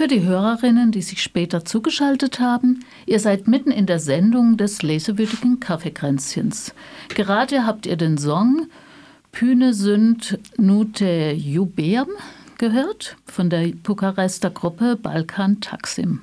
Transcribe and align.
Für 0.00 0.08
die 0.08 0.22
Hörerinnen, 0.22 0.92
die 0.92 1.02
sich 1.02 1.22
später 1.22 1.66
zugeschaltet 1.66 2.40
haben, 2.40 2.86
ihr 3.04 3.20
seid 3.20 3.48
mitten 3.48 3.70
in 3.70 3.84
der 3.84 3.98
Sendung 3.98 4.56
des 4.56 4.80
lesewütigen 4.82 5.60
Kaffeekränzchens. 5.60 6.74
Gerade 7.10 7.66
habt 7.66 7.84
ihr 7.84 7.96
den 7.96 8.16
Song 8.16 8.68
Püne 9.30 9.74
sind 9.74 10.38
Nute 10.56 11.32
Jubeam 11.32 12.06
gehört 12.56 13.18
von 13.26 13.50
der 13.50 13.72
Bukarester 13.82 14.48
Gruppe 14.48 14.96
Balkan 14.96 15.60
Taksim. 15.60 16.22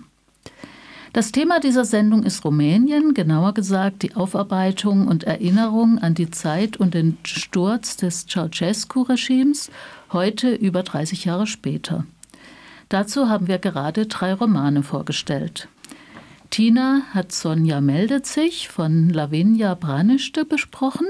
Das 1.14 1.32
Thema 1.32 1.60
dieser 1.60 1.86
Sendung 1.86 2.24
ist 2.24 2.44
Rumänien, 2.44 3.14
genauer 3.14 3.54
gesagt 3.54 4.02
die 4.02 4.16
Aufarbeitung 4.16 5.08
und 5.08 5.26
Erinnerung 5.26 6.00
an 6.00 6.16
die 6.16 6.32
Zeit 6.32 6.78
und 6.78 6.96
den 6.96 7.20
Sturz 7.22 7.96
des 7.96 8.26
Ceausescu-Regimes, 8.26 9.70
heute 10.12 10.56
über 10.56 10.82
30 10.82 11.26
Jahre 11.26 11.46
später. 11.46 12.06
Dazu 12.90 13.28
haben 13.28 13.48
wir 13.48 13.58
gerade 13.58 14.06
drei 14.06 14.34
Romane 14.34 14.84
vorgestellt. 14.84 15.68
Tina 16.50 17.02
hat 17.14 17.34
Sonja 17.34 17.82
meldet 17.82 18.26
sich 18.26 18.70
von 18.70 19.10
Lavinia 19.10 19.74
Branischte 19.74 20.46
besprochen. 20.46 21.08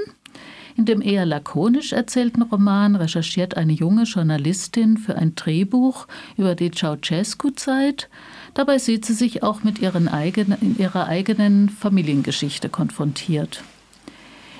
In 0.76 0.84
dem 0.84 1.02
eher 1.02 1.26
lakonisch 1.26 1.92
erzählten 1.92 2.42
Roman 2.42 2.96
recherchiert 2.96 3.56
eine 3.56 3.72
junge 3.72 4.04
Journalistin 4.04 4.96
für 4.96 5.16
ein 5.16 5.34
Drehbuch 5.34 6.06
über 6.36 6.54
die 6.54 6.70
Ceausescu-Zeit. 6.70 8.08
Dabei 8.54 8.78
sieht 8.78 9.04
sie 9.04 9.14
sich 9.14 9.42
auch 9.42 9.62
mit 9.62 9.80
eigenen, 10.08 10.58
in 10.60 10.78
ihrer 10.78 11.06
eigenen 11.06 11.68
Familiengeschichte 11.68 12.68
konfrontiert. 12.68 13.62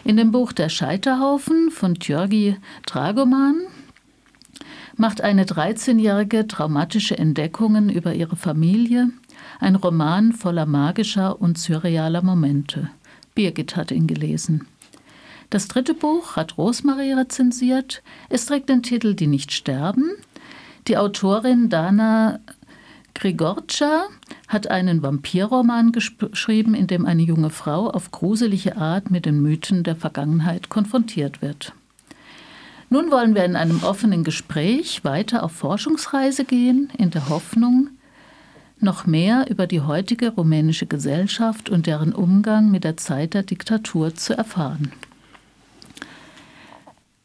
In 0.04 0.16
dem 0.16 0.32
Buch 0.32 0.52
Der 0.52 0.68
Scheiterhaufen 0.68 1.70
von 1.70 1.94
Georgi 1.94 2.56
Dragoman 2.86 3.60
macht 4.98 5.20
eine 5.20 5.44
13-jährige 5.44 6.46
traumatische 6.46 7.16
Entdeckungen 7.16 7.88
über 7.88 8.14
ihre 8.14 8.36
Familie, 8.36 9.10
ein 9.60 9.76
Roman 9.76 10.32
voller 10.32 10.66
magischer 10.66 11.40
und 11.40 11.56
surrealer 11.56 12.22
Momente. 12.22 12.90
Birgit 13.34 13.76
hat 13.76 13.92
ihn 13.92 14.06
gelesen. 14.06 14.66
Das 15.50 15.68
dritte 15.68 15.94
Buch 15.94 16.36
hat 16.36 16.58
Rosmarie 16.58 17.12
rezensiert. 17.12 18.02
Es 18.28 18.46
trägt 18.46 18.68
den 18.68 18.82
Titel 18.82 19.14
Die 19.14 19.28
nicht 19.28 19.52
sterben. 19.52 20.10
Die 20.88 20.98
Autorin 20.98 21.70
Dana 21.70 22.40
Grigorcha 23.14 24.04
hat 24.48 24.70
einen 24.70 25.02
Vampirroman 25.02 25.92
geschrieben, 25.92 26.74
in 26.74 26.86
dem 26.86 27.06
eine 27.06 27.22
junge 27.22 27.50
Frau 27.50 27.88
auf 27.88 28.10
gruselige 28.10 28.76
Art 28.76 29.10
mit 29.10 29.26
den 29.26 29.40
Mythen 29.40 29.84
der 29.84 29.96
Vergangenheit 29.96 30.68
konfrontiert 30.68 31.40
wird. 31.40 31.72
Nun 32.90 33.10
wollen 33.10 33.34
wir 33.34 33.44
in 33.44 33.54
einem 33.54 33.82
offenen 33.82 34.24
Gespräch 34.24 35.04
weiter 35.04 35.42
auf 35.42 35.52
Forschungsreise 35.52 36.44
gehen, 36.44 36.90
in 36.96 37.10
der 37.10 37.28
Hoffnung, 37.28 37.90
noch 38.80 39.06
mehr 39.06 39.50
über 39.50 39.66
die 39.66 39.82
heutige 39.82 40.30
rumänische 40.30 40.86
Gesellschaft 40.86 41.68
und 41.68 41.86
deren 41.86 42.14
Umgang 42.14 42.70
mit 42.70 42.84
der 42.84 42.96
Zeit 42.96 43.34
der 43.34 43.42
Diktatur 43.42 44.14
zu 44.14 44.34
erfahren. 44.34 44.92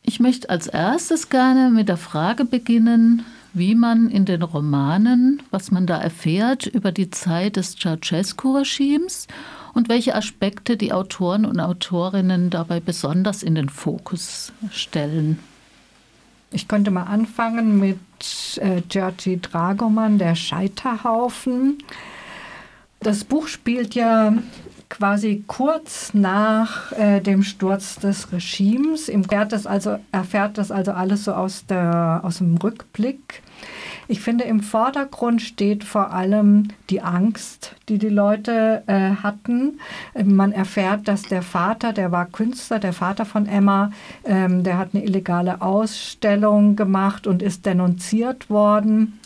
Ich 0.02 0.20
möchte 0.20 0.50
als 0.50 0.68
erstes 0.68 1.30
gerne 1.30 1.70
mit 1.70 1.88
der 1.88 1.98
Frage 1.98 2.44
beginnen, 2.44 3.24
wie 3.54 3.76
man 3.76 4.10
in 4.10 4.26
den 4.26 4.42
Romanen, 4.42 5.42
was 5.50 5.72
man 5.72 5.88
da 5.88 5.98
erfährt 5.98 6.66
über 6.66 6.92
die 6.92 7.10
Zeit 7.10 7.56
des 7.56 7.78
Ceausescu-Regimes 7.78 9.28
und 9.74 9.88
welche 9.88 10.16
Aspekte 10.16 10.76
die 10.76 10.92
Autoren 10.92 11.46
und 11.46 11.60
Autorinnen 11.60 12.50
dabei 12.50 12.82
besonders 12.82 13.44
in 13.44 13.56
den 13.56 13.70
Fokus 13.70 14.52
stellen. 14.72 15.40
Ich 16.54 16.68
könnte 16.68 16.92
mal 16.92 17.04
anfangen 17.04 17.80
mit 17.80 18.00
äh, 18.58 18.82
Georgi 18.88 19.42
Dragoman, 19.42 20.20
der 20.20 20.36
Scheiterhaufen. 20.36 21.80
Das 23.00 23.24
Buch 23.24 23.48
spielt 23.48 23.96
ja 23.96 24.34
quasi 24.88 25.44
kurz 25.48 26.14
nach 26.14 26.92
äh, 26.92 27.20
dem 27.20 27.42
Sturz 27.42 27.96
des 27.96 28.32
Regimes. 28.32 29.10
Im 29.10 29.24
erfährt 29.24 29.52
das 29.52 29.66
also, 29.66 29.98
erfährt 30.12 30.60
das 30.60 30.70
also 30.70 30.92
alles 30.92 31.24
so 31.24 31.34
aus, 31.34 31.66
der, 31.66 32.22
aus 32.24 32.38
dem 32.38 32.56
Rückblick. 32.58 33.42
Ich 34.08 34.22
finde, 34.22 34.44
im 34.44 34.60
Vordergrund 34.60 35.42
steht 35.42 35.84
vor 35.84 36.12
allem 36.12 36.70
die 36.90 37.02
Angst, 37.02 37.76
die 37.90 37.98
die 37.98 38.10
Leute 38.10 38.84
äh, 38.88 39.12
hatten. 39.22 39.80
Man 40.24 40.52
erfährt, 40.52 41.08
dass 41.08 41.24
der 41.24 41.42
Vater, 41.42 41.94
der 41.94 42.12
war 42.12 42.26
Künstler, 42.26 42.80
der 42.80 42.94
Vater 42.94 43.26
von 43.26 43.46
Emma, 43.46 43.92
ähm, 44.26 44.64
der 44.64 44.78
hat 44.78 44.90
eine 44.94 45.04
illegale 45.04 45.62
Ausstellung 45.62 46.76
gemacht 46.76 47.28
und 47.28 47.42
ist 47.42 47.66
denunziert 47.66 48.50
worden. 48.50 49.20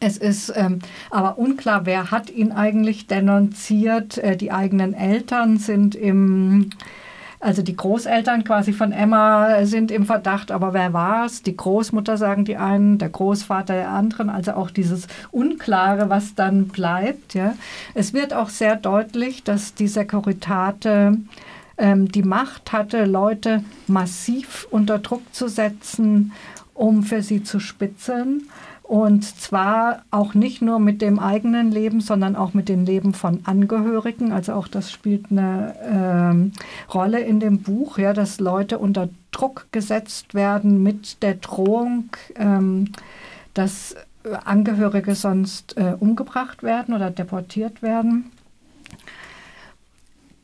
Es 0.00 0.16
ist 0.16 0.52
ähm, 0.56 0.80
aber 1.10 1.38
unklar, 1.38 1.86
wer 1.86 2.10
hat 2.10 2.30
ihn 2.30 2.52
eigentlich 2.52 3.06
denunziert. 3.06 4.18
Äh, 4.18 4.36
die 4.36 4.52
eigenen 4.52 4.94
Eltern 4.94 5.58
sind 5.58 5.94
im 5.94 6.70
also 7.46 7.62
die 7.62 7.76
Großeltern 7.76 8.42
quasi 8.42 8.72
von 8.72 8.90
Emma 8.90 9.64
sind 9.66 9.92
im 9.92 10.04
Verdacht, 10.04 10.50
aber 10.50 10.74
wer 10.74 10.92
war 10.92 11.26
es? 11.26 11.44
Die 11.44 11.56
Großmutter 11.56 12.16
sagen 12.16 12.44
die 12.44 12.56
einen, 12.56 12.98
der 12.98 13.08
Großvater 13.08 13.72
der 13.72 13.90
anderen, 13.90 14.30
also 14.30 14.54
auch 14.54 14.72
dieses 14.72 15.06
Unklare, 15.30 16.10
was 16.10 16.34
dann 16.34 16.66
bleibt. 16.66 17.34
Ja. 17.34 17.54
Es 17.94 18.12
wird 18.12 18.34
auch 18.34 18.48
sehr 18.48 18.74
deutlich, 18.74 19.44
dass 19.44 19.74
die 19.74 19.86
Sekuritate 19.86 21.18
ähm, 21.78 22.10
die 22.10 22.24
Macht 22.24 22.72
hatte, 22.72 23.04
Leute 23.04 23.62
massiv 23.86 24.66
unter 24.72 24.98
Druck 24.98 25.22
zu 25.32 25.46
setzen, 25.46 26.32
um 26.74 27.04
für 27.04 27.22
sie 27.22 27.44
zu 27.44 27.60
spitzeln. 27.60 28.48
Und 28.86 29.24
zwar 29.24 30.04
auch 30.12 30.34
nicht 30.34 30.62
nur 30.62 30.78
mit 30.78 31.02
dem 31.02 31.18
eigenen 31.18 31.72
Leben, 31.72 32.00
sondern 32.00 32.36
auch 32.36 32.54
mit 32.54 32.68
dem 32.68 32.84
Leben 32.84 33.14
von 33.14 33.40
Angehörigen. 33.44 34.30
Also 34.30 34.52
auch 34.52 34.68
das 34.68 34.92
spielt 34.92 35.32
eine 35.32 35.74
ähm, 35.82 36.52
Rolle 36.94 37.18
in 37.18 37.40
dem 37.40 37.62
Buch, 37.62 37.98
ja, 37.98 38.12
dass 38.12 38.38
Leute 38.38 38.78
unter 38.78 39.08
Druck 39.32 39.66
gesetzt 39.72 40.34
werden 40.34 40.84
mit 40.84 41.20
der 41.24 41.34
Drohung, 41.34 42.10
ähm, 42.36 42.92
dass 43.54 43.96
Angehörige 44.44 45.16
sonst 45.16 45.76
äh, 45.76 45.94
umgebracht 45.98 46.62
werden 46.62 46.94
oder 46.94 47.10
deportiert 47.10 47.82
werden. 47.82 48.30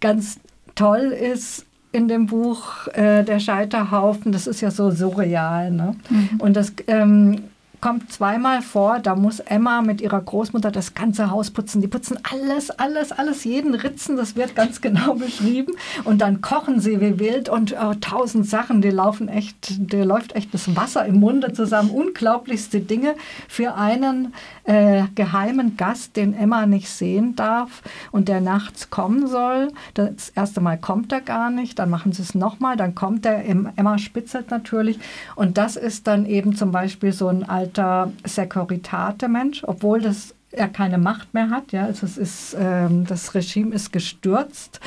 Ganz 0.01 0.41
toll 0.75 1.13
ist, 1.13 1.65
in 1.93 2.09
dem 2.09 2.27
Buch 2.27 2.89
äh, 2.89 3.23
Der 3.23 3.39
Scheiterhaufen, 3.39 4.33
das 4.33 4.47
ist 4.47 4.63
ja 4.63 4.71
so 4.71 4.91
surreal. 4.91 5.71
Ne? 5.71 5.95
Mhm. 6.09 6.41
Und 6.41 6.57
das 6.57 6.73
ähm, 6.87 7.45
kommt 7.83 8.13
zweimal 8.13 8.63
vor, 8.63 9.01
da 9.01 9.17
muss 9.17 9.41
Emma 9.41 9.83
mit 9.83 10.01
ihrer 10.01 10.21
Großmutter 10.21 10.71
das 10.71 10.95
ganze 10.95 11.33
Haus 11.33 11.51
putzen. 11.51 11.83
Die 11.83 11.89
putzen 11.89 12.17
alles, 12.23 12.71
alles, 12.71 13.11
alles, 13.11 13.43
jeden 13.43 13.75
Ritzen, 13.75 14.17
das 14.17 14.37
wird 14.37 14.55
ganz 14.55 14.81
genau 14.81 15.15
beschrieben. 15.17 15.75
Und 16.05 16.23
dann 16.23 16.41
kochen 16.41 16.79
sie 16.81 17.01
wie 17.01 17.19
wild 17.19 17.49
und 17.49 17.75
oh, 17.79 17.95
tausend 18.01 18.49
Sachen, 18.49 18.83
die 18.83 18.91
laufen 18.91 19.27
echt, 19.29 19.93
der 19.93 20.07
läuft 20.07 20.37
echt 20.37 20.55
das 20.55 20.77
Wasser 20.77 21.05
im 21.05 21.19
Munde 21.19 21.53
zusammen. 21.53 21.91
Unglaublichste 21.91 22.81
Dinge 22.81 23.17
für 23.49 23.75
einen 23.75 24.33
äh, 24.63 25.03
geheimen 25.17 25.77
Gast, 25.77 26.17
den 26.17 26.35
Emma 26.35 26.67
nicht 26.67 26.89
sehen 26.89 27.35
darf 27.35 27.83
und 28.13 28.29
der 28.29 28.41
nachts 28.41 28.91
kommen 28.91 29.27
soll. 29.27 29.73
Das 29.95 30.29
erste 30.29 30.61
Mal 30.61 30.79
kommt 30.79 31.11
er 31.11 31.21
gar 31.21 31.51
nicht, 31.51 31.81
dann 31.81 31.91
machen 31.91 32.13
sie 32.13 32.23
es 32.23 32.37
nochmal, 32.37 32.77
dann 32.77 32.95
kommt 32.95 33.27
er, 33.27 33.45
Emma 33.45 33.99
spitzelt 33.99 34.53
natürlich. 34.53 35.01
Und 35.35 35.59
das 35.59 35.75
ist 35.75 36.07
dann 36.07 36.27
eben 36.27 36.55
zum 36.55 36.71
Beispiel 36.71 37.13
so 37.13 37.27
ein 37.27 37.43
alt 37.43 37.72
alter 37.73 38.13
Securitate-Mensch, 38.25 39.65
obwohl 39.65 40.01
das 40.01 40.35
er 40.51 40.69
keine 40.69 40.99
Macht 40.99 41.33
mehr 41.33 41.49
hat. 41.49 41.73
Ja, 41.73 41.87
also 41.87 42.05
es 42.05 42.19
ist, 42.19 42.57
ähm, 42.59 43.07
das 43.07 43.35
Regime 43.35 43.75
ist 43.75 43.91
gestürzt, 43.91 44.81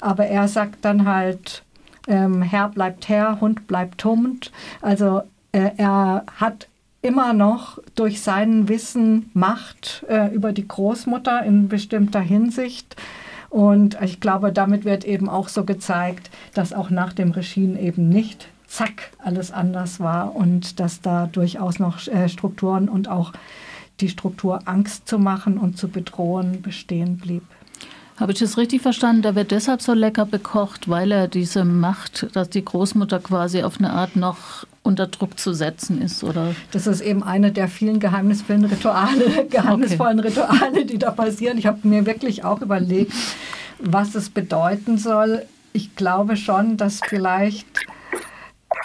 aber 0.00 0.26
er 0.26 0.46
sagt 0.46 0.84
dann 0.84 1.06
halt, 1.06 1.64
ähm, 2.06 2.40
Herr 2.42 2.68
bleibt 2.68 3.08
Herr, 3.08 3.40
Hund 3.40 3.66
bleibt 3.66 4.04
Hund. 4.04 4.52
Also 4.80 5.22
äh, 5.50 5.70
er 5.76 6.24
hat 6.36 6.68
immer 7.02 7.32
noch 7.32 7.80
durch 7.96 8.20
sein 8.20 8.68
Wissen 8.68 9.30
Macht 9.34 10.04
äh, 10.08 10.32
über 10.32 10.52
die 10.52 10.68
Großmutter 10.68 11.42
in 11.42 11.68
bestimmter 11.68 12.20
Hinsicht. 12.20 12.94
Und 13.50 13.98
ich 14.00 14.20
glaube, 14.20 14.52
damit 14.52 14.84
wird 14.84 15.04
eben 15.04 15.28
auch 15.28 15.48
so 15.48 15.64
gezeigt, 15.64 16.30
dass 16.54 16.72
auch 16.72 16.90
nach 16.90 17.12
dem 17.12 17.32
Regime 17.32 17.80
eben 17.80 18.08
nicht 18.08 18.48
zack, 18.68 19.10
alles 19.18 19.50
anders 19.50 19.98
war 19.98 20.36
und 20.36 20.78
dass 20.78 21.00
da 21.00 21.26
durchaus 21.26 21.78
noch 21.78 22.06
äh, 22.06 22.28
Strukturen 22.28 22.88
und 22.88 23.08
auch 23.08 23.32
die 24.00 24.08
Struktur 24.08 24.60
Angst 24.66 25.08
zu 25.08 25.18
machen 25.18 25.58
und 25.58 25.76
zu 25.76 25.88
bedrohen 25.88 26.62
bestehen 26.62 27.16
blieb. 27.16 27.42
Habe 28.18 28.32
ich 28.32 28.38
das 28.40 28.58
richtig 28.58 28.82
verstanden? 28.82 29.22
Da 29.22 29.34
wird 29.36 29.52
deshalb 29.52 29.80
so 29.80 29.94
lecker 29.94 30.26
bekocht, 30.26 30.88
weil 30.88 31.12
er 31.12 31.28
diese 31.28 31.64
Macht, 31.64 32.26
dass 32.34 32.50
die 32.50 32.64
Großmutter 32.64 33.20
quasi 33.20 33.62
auf 33.62 33.78
eine 33.78 33.92
Art 33.92 34.16
noch 34.16 34.66
unter 34.82 35.06
Druck 35.06 35.38
zu 35.38 35.52
setzen 35.52 36.02
ist, 36.02 36.24
oder? 36.24 36.54
Das 36.72 36.88
ist 36.88 37.00
eben 37.00 37.22
eine 37.22 37.52
der 37.52 37.68
vielen 37.68 38.00
geheimnisvollen 38.00 38.64
Rituale, 38.64 39.46
geheimnisvollen 39.50 40.18
okay. 40.18 40.28
Rituale, 40.28 40.84
die 40.84 40.98
da 40.98 41.12
passieren. 41.12 41.58
Ich 41.58 41.66
habe 41.66 41.86
mir 41.86 42.06
wirklich 42.06 42.44
auch 42.44 42.60
überlegt, 42.60 43.12
was 43.78 44.16
es 44.16 44.30
bedeuten 44.30 44.98
soll. 44.98 45.44
Ich 45.72 45.94
glaube 45.94 46.36
schon, 46.36 46.76
dass 46.76 47.00
vielleicht 47.06 47.66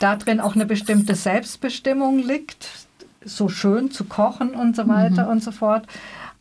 darin 0.03 0.39
auch 0.39 0.55
eine 0.55 0.65
bestimmte 0.65 1.15
Selbstbestimmung 1.15 2.19
liegt. 2.19 2.67
so 3.25 3.47
schön 3.47 3.89
zu 3.89 4.03
kochen 4.03 4.49
und 4.49 4.75
so 4.75 4.89
weiter 4.89 5.25
mhm. 5.25 5.31
und 5.31 5.43
so 5.43 5.51
fort, 5.51 5.87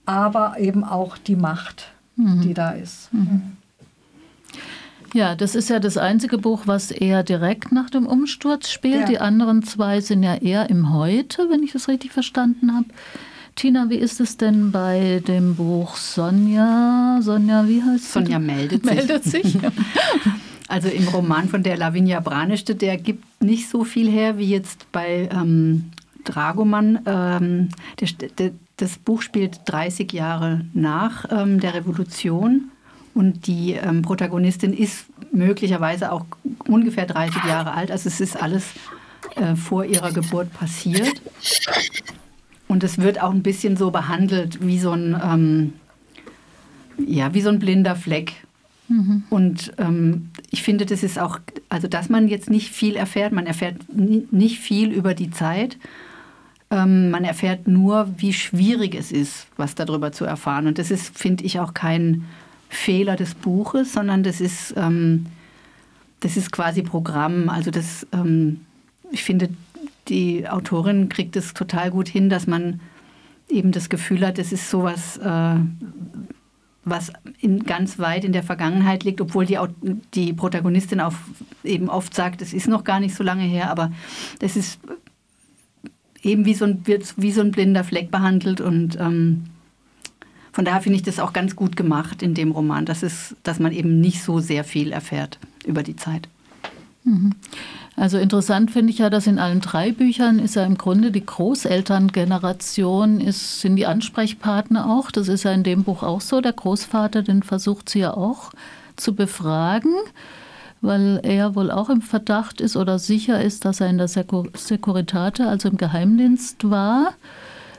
aber 0.05 0.57
eben 0.59 0.83
auch 0.83 1.17
die 1.17 1.37
Macht, 1.37 1.93
mhm. 2.17 2.41
die 2.41 2.55
da 2.55 2.73
ist. 2.73 3.15
Mhm. 3.15 3.57
Ja, 5.15 5.37
das 5.37 5.55
ist 5.55 5.69
ja 5.71 5.79
das 5.79 5.97
einzige 5.97 6.39
Buch, 6.39 6.63
was 6.65 6.91
eher 6.91 7.23
direkt 7.23 7.71
nach 7.71 7.89
dem 7.89 8.07
Umsturz 8.07 8.69
spielt. 8.71 9.03
Ja. 9.03 9.07
Die 9.07 9.19
anderen 9.21 9.63
zwei 9.63 10.01
sind 10.01 10.25
ja 10.25 10.35
eher 10.35 10.71
im 10.71 10.93
Heute, 10.93 11.49
wenn 11.51 11.63
ich 11.63 11.73
das 11.73 11.87
richtig 11.87 12.13
verstanden 12.13 12.75
habe. 12.75 12.87
Tina, 13.55 13.91
wie 13.91 13.97
ist 13.97 14.21
es 14.21 14.39
denn 14.39 14.73
bei 14.73 15.23
dem 15.29 15.55
Buch 15.57 15.97
Sonja? 15.97 17.19
Sonja, 17.21 17.69
wie 17.69 17.83
heißt 17.83 18.05
es? 18.05 18.13
Sonja 18.13 18.39
meldet 18.39 18.85
sich. 18.85 18.95
Meldet 18.95 19.25
sich. 19.25 19.59
Also 20.73 20.89
im 20.89 21.07
Roman 21.09 21.51
von 21.51 21.63
der 21.63 21.77
Lavinia 21.77 22.21
Branischte, 22.21 22.75
der 22.75 22.97
gibt 22.97 23.43
nicht 23.43 23.69
so 23.69 23.85
viel 23.85 24.11
her 24.11 24.39
wie 24.39 24.49
jetzt 24.49 24.91
bei 24.91 25.29
ähm, 25.31 25.91
Dragoman. 26.25 27.01
Ähm, 27.05 27.69
der, 28.01 28.29
der, 28.39 28.51
das 28.79 28.97
Buch 28.97 29.21
spielt 29.21 29.61
30 29.67 30.11
Jahre 30.15 30.65
nach 30.73 31.27
ähm, 31.31 31.61
der 31.61 31.75
Revolution 31.75 32.71
und 33.13 33.47
die 33.47 33.73
ähm, 33.73 34.01
Protagonistin 34.01 34.73
ist 34.73 35.05
möglicherweise 35.31 36.11
auch 36.11 36.25
ungefähr 36.67 37.05
30 37.05 37.45
Jahre 37.45 37.75
alt. 37.75 37.91
Also 37.91 38.09
es 38.09 38.23
ist 38.23 38.43
alles 38.43 38.65
äh, 39.37 39.57
vor 39.57 39.85
ihrer 39.85 40.11
Geburt 40.11 40.55
passiert. 40.55 41.21
Und 42.67 42.83
es 42.83 42.97
wird 42.97 43.21
auch 43.21 43.33
ein 43.33 43.43
bisschen 43.43 43.77
so 43.77 43.91
behandelt 43.91 44.67
wie 44.67 44.79
so 44.79 44.93
ein, 44.93 45.21
ähm, 45.23 45.73
ja, 46.97 47.35
wie 47.35 47.43
so 47.43 47.51
ein 47.51 47.59
blinder 47.59 47.95
Fleck. 47.95 48.33
Mhm. 48.93 49.23
Und 49.31 49.73
ähm, 49.79 50.29
ich 50.51 50.63
finde, 50.63 50.85
das 50.85 51.03
ist 51.03 51.19
auch, 51.19 51.39
also 51.71 51.89
dass 51.89 52.11
man 52.11 52.29
jetzt 52.29 52.51
nicht 52.51 52.71
viel 52.71 52.95
erfährt, 52.95 53.33
man 53.33 53.47
erfährt 53.47 53.77
nicht 53.89 54.59
viel 54.59 54.93
über 54.93 55.15
die 55.15 55.31
Zeit. 55.31 55.79
Ähm, 56.71 57.11
man 57.11 57.25
erfährt 57.25 57.67
nur, 57.67 58.09
wie 58.19 58.35
schwierig 58.35 58.95
es 58.95 59.11
ist, 59.11 59.47
was 59.57 59.75
darüber 59.75 60.13
zu 60.13 60.27
erfahren. 60.27 60.67
Und 60.67 60.79
das 60.79 60.91
ist, 60.91 61.19
finde 61.19 61.45
ich, 61.45 61.59
auch 61.59 61.73
kein 61.73 62.25
Fehler 62.69 63.17
des 63.17 63.35
Buches, 63.35 63.95
sondern 63.95 64.23
das 64.23 64.43
ist, 64.43 64.75
ähm, 64.77 65.27
das 66.21 66.37
ist 66.37 66.53
quasi 66.53 66.83
Programm. 66.83 67.49
Also 67.49 67.71
das, 67.71 68.07
ähm, 68.13 68.61
ich 69.11 69.25
finde, 69.25 69.49
die 70.09 70.47
Autorin 70.47 71.09
kriegt 71.09 71.35
es 71.37 71.55
total 71.55 71.91
gut 71.91 72.09
hin, 72.09 72.29
dass 72.29 72.47
man 72.47 72.81
eben 73.49 73.73
das 73.73 73.89
Gefühl 73.89 74.27
hat, 74.27 74.39
es 74.39 74.53
ist 74.53 74.69
sowas, 74.69 75.17
äh, 75.17 75.57
was 76.85 77.13
in, 77.41 77.65
ganz 77.65 77.99
weit 77.99 78.25
in 78.25 78.33
der 78.33 78.43
Vergangenheit 78.43 79.05
liegt, 79.05 79.21
obwohl 79.21 79.47
die, 79.47 79.59
die 80.15 80.33
Protagonistin 80.33 81.01
auch 81.01 81.15
eben 81.63 81.89
oft 81.89 82.15
sagt, 82.15 82.43
es 82.43 82.53
ist 82.53 82.69
noch 82.69 82.85
gar 82.85 83.01
nicht 83.01 83.15
so 83.15 83.23
lange 83.23 83.45
her, 83.45 83.71
aber 83.71 83.93
das 84.41 84.57
ist 84.57 84.81
eben 86.23 86.45
wie 86.45 86.55
so 86.55 86.65
ein, 86.65 86.87
wird 86.87 87.15
wie 87.17 87.33
so 87.33 87.41
ein 87.41 87.53
blinder 87.53 87.85
Fleck 87.85 88.11
behandelt 88.11 88.61
und 88.61 88.99
ähm, 88.99 89.45
von 90.53 90.65
daher 90.65 90.83
finde 90.83 90.97
ich 90.97 91.03
das 91.03 91.19
auch 91.19 91.33
ganz 91.33 91.57
gut 91.57 91.77
gemacht 91.77 92.23
in 92.23 92.35
dem 92.35 92.51
Roman, 92.51 92.85
dass, 92.85 93.03
es, 93.03 93.35
dass 93.43 93.59
man 93.59 93.73
eben 93.73 94.01
nicht 94.01 94.23
so 94.23 94.39
sehr 94.39 94.65
viel 94.65 94.93
erfährt 94.93 95.39
über 95.65 95.83
die 95.83 95.97
Zeit. 95.97 96.29
Mhm. 97.05 97.35
Also 97.95 98.17
interessant 98.17 98.71
finde 98.71 98.91
ich 98.91 98.99
ja, 98.99 99.11
dass 99.11 99.27
in 99.27 99.39
allen 99.39 99.61
drei 99.61 99.93
Büchern 99.93 100.39
ist 100.39 100.57
ja 100.57 100.65
im 100.65 100.79
Grunde 100.79 101.11
die 101.11 101.25
Großelterngeneration, 101.25 103.21
ist, 103.21 103.61
sind 103.61 103.77
die 103.77 103.87
Ansprechpartner 103.87 104.91
auch. 104.91 105.11
Das 105.11 105.29
ist 105.29 105.43
ja 105.43 105.53
in 105.53 105.63
dem 105.63 105.85
Buch 105.85 106.03
auch 106.03 106.23
so. 106.23 106.41
Der 106.41 106.55
Großvater, 106.55 107.23
den 107.23 107.43
versucht 107.43 107.91
sie 107.91 108.01
ja 108.01 108.15
auch 108.15 108.53
zu 108.97 109.15
befragen, 109.15 109.93
weil 110.81 111.21
er 111.23 111.55
wohl 111.55 111.71
auch 111.71 111.91
im 111.91 112.01
Verdacht 112.01 112.63
ist 112.63 112.77
oder 112.77 112.99
sicher 112.99 113.43
ist, 113.43 113.67
dass 113.67 113.81
er 113.81 113.89
in 113.89 113.99
der 113.99 114.09
Securitate, 114.09 115.47
also 115.47 115.69
im 115.69 115.77
Geheimdienst 115.77 116.71
war. 116.71 117.13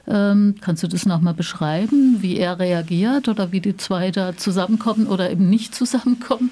Ähm, 0.06 0.56
kannst 0.60 0.84
du 0.84 0.88
das 0.88 1.06
nochmal 1.06 1.34
beschreiben, 1.34 2.18
wie 2.20 2.38
er 2.38 2.60
reagiert 2.60 3.30
oder 3.30 3.52
wie 3.52 3.62
die 3.62 3.78
zwei 3.78 4.12
da 4.12 4.36
zusammenkommen 4.36 5.08
oder 5.08 5.32
eben 5.32 5.50
nicht 5.50 5.74
zusammenkommen? 5.74 6.52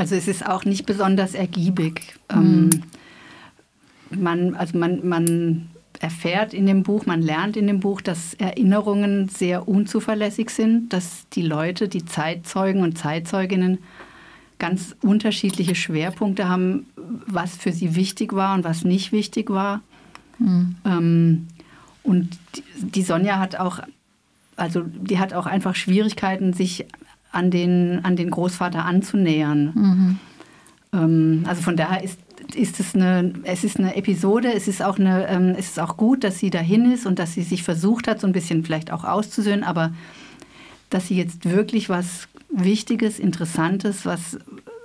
Also 0.00 0.14
es 0.14 0.28
ist 0.28 0.46
auch 0.46 0.64
nicht 0.64 0.86
besonders 0.86 1.34
ergiebig. 1.34 2.18
Mhm. 2.34 2.70
man, 4.08 4.54
also 4.54 4.78
man, 4.78 5.06
man 5.06 5.68
erfährt 6.00 6.54
in 6.54 6.64
dem 6.64 6.84
Buch, 6.84 7.04
man 7.04 7.20
lernt 7.20 7.54
in 7.58 7.66
dem 7.66 7.80
Buch, 7.80 8.00
dass 8.00 8.32
Erinnerungen 8.32 9.28
sehr 9.28 9.68
unzuverlässig 9.68 10.48
sind, 10.48 10.94
dass 10.94 11.28
die 11.34 11.42
Leute, 11.42 11.86
die 11.86 12.06
Zeitzeugen 12.06 12.82
und 12.82 12.96
Zeitzeuginnen 12.96 13.76
ganz 14.58 14.96
unterschiedliche 15.02 15.74
Schwerpunkte 15.74 16.48
haben, 16.48 16.86
was 17.26 17.56
für 17.56 17.72
sie 17.72 17.94
wichtig 17.94 18.32
war 18.32 18.54
und 18.54 18.64
was 18.64 18.84
nicht 18.84 19.12
wichtig 19.12 19.50
war. 19.50 19.82
Mhm. 20.38 20.76
Ähm, 20.86 21.48
und 22.02 22.38
die 22.78 23.02
Sonja 23.02 23.38
hat 23.38 23.56
auch, 23.56 23.80
also 24.56 24.80
die 24.80 25.18
hat 25.18 25.34
auch 25.34 25.44
einfach 25.44 25.74
Schwierigkeiten, 25.74 26.54
sich 26.54 26.86
an 27.32 27.50
den, 27.50 28.04
an 28.04 28.16
den 28.16 28.30
Großvater 28.30 28.84
anzunähern. 28.84 29.72
Mhm. 29.74 30.18
Ähm, 30.92 31.44
also 31.46 31.62
von 31.62 31.76
daher 31.76 32.02
ist, 32.02 32.18
ist 32.54 32.80
es 32.80 32.94
eine, 32.94 33.32
es 33.44 33.64
ist 33.64 33.78
eine 33.78 33.96
Episode, 33.96 34.52
es 34.52 34.68
ist, 34.68 34.82
auch 34.82 34.98
eine, 34.98 35.28
ähm, 35.28 35.54
es 35.56 35.70
ist 35.70 35.80
auch 35.80 35.96
gut, 35.96 36.24
dass 36.24 36.38
sie 36.38 36.50
dahin 36.50 36.90
ist 36.90 37.06
und 37.06 37.18
dass 37.18 37.34
sie 37.34 37.42
sich 37.42 37.62
versucht 37.62 38.08
hat, 38.08 38.20
so 38.20 38.26
ein 38.26 38.32
bisschen 38.32 38.64
vielleicht 38.64 38.90
auch 38.90 39.04
auszusöhnen, 39.04 39.64
aber 39.64 39.92
dass 40.88 41.06
sie 41.06 41.16
jetzt 41.16 41.44
wirklich 41.48 41.88
was 41.88 42.28
Wichtiges, 42.50 43.20
Interessantes, 43.20 44.04
was, 44.04 44.38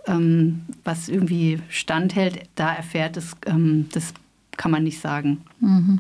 ähm, 0.05 0.61
was 0.83 1.09
irgendwie 1.09 1.59
standhält, 1.69 2.47
da 2.53 2.73
erfährt, 2.73 3.17
das, 3.17 3.35
ähm, 3.47 3.87
das 3.91 4.13
kann 4.55 4.71
man 4.71 4.83
nicht 4.83 5.01
sagen. 5.01 5.41
Mhm. 5.59 5.99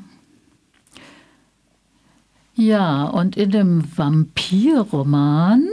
Ja, 2.53 3.05
und 3.05 3.35
in 3.35 3.51
dem 3.51 3.83
Vampirroman 3.97 5.67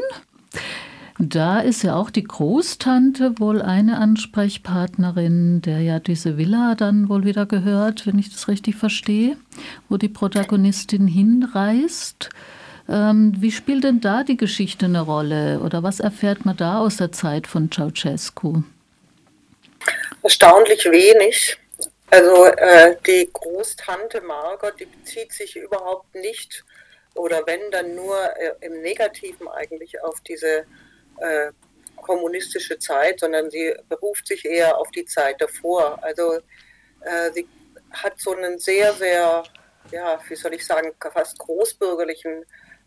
da 1.25 1.61
ist 1.61 1.85
ja 1.85 1.95
auch 1.95 2.11
die 2.11 2.25
Großtante 2.25 3.39
wohl 3.39 3.63
eine 3.63 3.99
Ansprechpartnerin, 3.99 5.63
der 5.63 5.81
ja 5.81 6.01
diese 6.01 6.37
Villa 6.37 6.75
dann 6.75 7.09
wohl 7.09 7.25
wieder 7.25 7.47
gehört, 7.47 8.09
wenn 8.09 8.19
ich 8.19 8.33
das 8.33 8.49
richtig 8.49 8.75
verstehe, 8.75 9.37
wo 9.89 9.99
die 9.99 10.09
Protagonistin 10.09 11.07
hinreist. 11.07 12.31
Ähm, 12.89 13.35
wie 13.39 13.53
spielt 13.53 13.85
denn 13.85 14.01
da 14.01 14.25
die 14.25 14.37
Geschichte 14.37 14.87
eine 14.87 15.03
Rolle 15.03 15.61
oder 15.61 15.85
was 15.85 16.01
erfährt 16.01 16.45
man 16.45 16.57
da 16.57 16.81
aus 16.81 16.97
der 16.97 17.13
Zeit 17.13 17.47
von 17.47 17.71
Ceausescu? 17.71 18.65
Erstaunlich 20.25 20.85
wenig. 20.87 21.57
Also 22.11 22.47
äh, 22.47 22.97
die 23.07 23.31
Großtante 23.33 24.23
Margot, 24.23 24.75
die 24.81 24.87
bezieht 24.87 25.33
sich 25.33 25.55
überhaupt 25.55 26.17
nicht 26.17 26.65
oder 27.15 27.47
wenn 27.47 27.61
dann 27.71 27.95
nur 27.95 28.19
äh, 28.19 28.67
im 28.67 28.83
Negativen 28.83 29.47
eigentlich 29.47 30.03
auf 30.03 30.21
diese 30.23 30.67
äh, 31.23 31.53
kommunistische 31.97 32.79
Zeit, 32.79 33.21
sondern 33.21 33.51
sie 33.51 33.75
beruft 33.89 34.27
sich 34.27 34.45
eher 34.45 34.77
auf 34.77 34.91
die 34.91 35.05
Zeit 35.05 35.41
davor. 35.41 36.03
Also 36.03 36.41
äh, 37.01 37.31
sie 37.33 37.49
hat 37.91 38.19
so 38.19 38.35
einen 38.35 38.59
sehr, 38.59 38.93
sehr, 38.95 39.45
ja, 39.91 40.21
wie 40.29 40.35
soll 40.35 40.55
ich 40.55 40.67
sagen, 40.67 40.93
fast 41.13 41.39
großbürgerlichen 41.39 42.45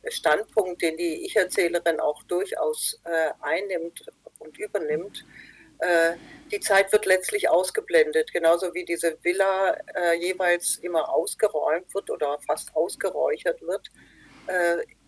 Standpunkt, 0.07 0.81
den 0.81 0.97
die 0.97 1.25
Ich-Erzählerin 1.25 1.99
auch 1.99 2.21
durchaus 2.23 2.99
äh, 3.05 3.31
einnimmt 3.41 4.05
und 4.39 4.57
übernimmt. 4.57 5.25
Äh, 5.79 6.13
die 6.51 6.59
Zeit 6.59 6.91
wird 6.91 7.05
letztlich 7.05 7.49
ausgeblendet, 7.49 8.31
genauso 8.33 8.73
wie 8.73 8.85
diese 8.85 9.17
Villa 9.23 9.77
äh, 9.95 10.13
jeweils 10.19 10.77
immer 10.77 11.09
ausgeräumt 11.09 11.93
wird 11.93 12.09
oder 12.11 12.37
fast 12.45 12.75
ausgeräuchert 12.75 13.61
wird 13.61 13.89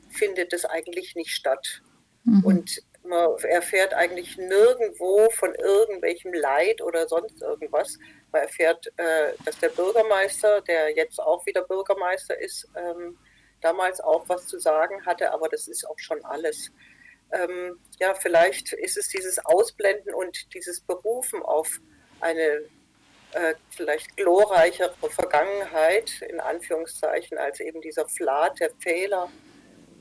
findet 0.10 0.53
es 0.53 0.65
eigentlich 0.65 1.15
nicht 1.15 1.31
statt. 1.31 1.81
Mhm. 2.24 2.43
Und 2.43 2.81
man 3.08 3.38
erfährt 3.44 3.94
eigentlich 3.94 4.38
nirgendwo 4.38 5.30
von 5.32 5.54
irgendwelchem 5.56 6.34
Leid 6.34 6.82
oder 6.82 7.08
sonst 7.08 7.42
irgendwas. 7.42 7.98
Man 8.32 8.44
erfährt, 8.44 8.88
äh, 8.98 9.34
dass 9.46 9.60
der 9.60 9.70
Bürgermeister, 9.70 10.62
der 10.62 10.96
jetzt 10.96 11.20
auch 11.20 11.46
wieder 11.46 11.64
Bürgermeister 11.64 12.40
ist, 12.40 12.68
ähm, 12.76 13.18
damals 13.62 14.00
auch 14.02 14.28
was 14.28 14.48
zu 14.48 14.60
sagen 14.60 15.06
hatte, 15.06 15.32
aber 15.32 15.50
das 15.50 15.68
ist 15.68 15.88
auch 15.88 15.98
schon 15.98 16.24
alles. 16.26 16.72
Ähm, 17.32 17.80
ja, 18.00 18.14
vielleicht 18.14 18.74
ist 18.74 18.98
es 18.98 19.10
dieses 19.10 19.44
Ausblenden 19.46 20.14
und 20.14 20.54
dieses 20.54 20.82
Berufen 20.82 21.42
auf 21.42 21.80
eine 22.22 22.62
äh, 23.34 23.56
vielleicht 23.70 24.16
glorreichere 24.16 24.94
Vergangenheit, 25.10 26.22
in 26.22 26.40
Anführungszeichen, 26.40 27.38
als 27.38 27.60
eben 27.60 27.82
dieser 27.82 28.08
Flat, 28.08 28.60
der 28.60 28.72
Fehler, 28.80 29.30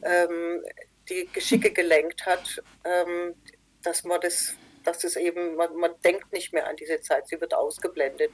ähm, 0.02 0.62
die 1.08 1.28
Geschicke 1.32 1.70
gelenkt 1.70 2.26
hat, 2.26 2.62
ähm, 2.84 3.34
dass 3.82 4.04
man 4.04 4.20
das, 4.20 4.54
dass 4.84 5.04
es 5.04 5.16
eben, 5.16 5.56
man, 5.56 5.74
man, 5.76 5.92
denkt 6.04 6.32
nicht 6.32 6.52
mehr 6.52 6.66
an 6.68 6.76
diese 6.76 7.00
Zeit, 7.00 7.28
sie 7.28 7.40
wird 7.40 7.54
ausgeblendet, 7.54 8.32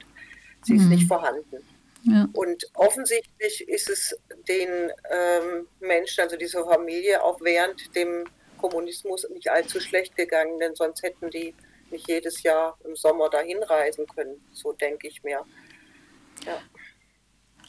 sie 0.63 0.73
mhm. 0.73 0.79
ist 0.79 0.85
nicht 0.87 1.07
vorhanden. 1.07 1.65
Ja. 2.05 2.27
Und 2.33 2.65
offensichtlich 2.73 3.67
ist 3.67 3.89
es 3.89 4.17
den 4.47 4.91
ähm, 5.09 5.67
Menschen, 5.79 6.21
also 6.21 6.35
dieser 6.35 6.65
Familie, 6.65 7.23
auch 7.23 7.39
während 7.41 7.95
dem 7.95 8.25
Kommunismus 8.57 9.27
nicht 9.29 9.49
allzu 9.49 9.79
schlecht 9.79 10.15
gegangen, 10.15 10.59
denn 10.59 10.75
sonst 10.75 11.01
hätten 11.03 11.29
die 11.29 11.53
nicht 11.91 12.07
jedes 12.07 12.43
Jahr 12.43 12.77
im 12.83 12.95
Sommer 12.95 13.29
dahin 13.29 13.61
reisen 13.63 14.05
können, 14.07 14.43
so 14.51 14.73
denke 14.73 15.07
ich 15.07 15.23
mir. 15.23 15.45
Ja. 16.45 16.61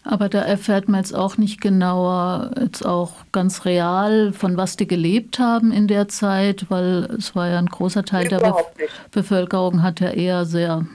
Aber 0.04 0.28
da 0.28 0.40
erfährt 0.40 0.88
man 0.88 1.00
jetzt 1.00 1.14
auch 1.14 1.38
nicht 1.38 1.62
genauer, 1.62 2.50
jetzt 2.61 2.84
auch 2.84 3.12
ganz 3.32 3.64
real, 3.64 4.34
von 4.34 4.58
was 4.58 4.76
die 4.76 4.87
gelebt 4.87 5.38
haben 5.38 5.73
in 5.73 5.88
der 5.88 6.08
Zeit, 6.08 6.66
weil 6.68 7.08
es 7.18 7.34
war 7.34 7.49
ja 7.49 7.58
ein 7.58 7.66
großer 7.66 8.04
Teil 8.04 8.26
Überhaupt 8.26 8.78
der 8.78 8.84
Be 8.84 8.90
nicht. 8.90 9.11
Bevölkerung 9.11 9.82
hat 9.82 10.00
ja 10.00 10.11
eher 10.11 10.44
sehr 10.44 10.87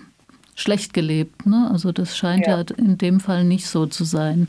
schlecht 0.53 0.93
gelebt. 0.93 1.47
Ne? 1.47 1.69
Also 1.71 1.91
das 1.91 2.15
scheint 2.15 2.45
ja. 2.45 2.59
ja 2.59 2.65
in 2.77 2.99
dem 2.99 3.19
Fall 3.19 3.45
nicht 3.45 3.67
so 3.67 3.87
zu 3.87 4.03
sein. 4.03 4.47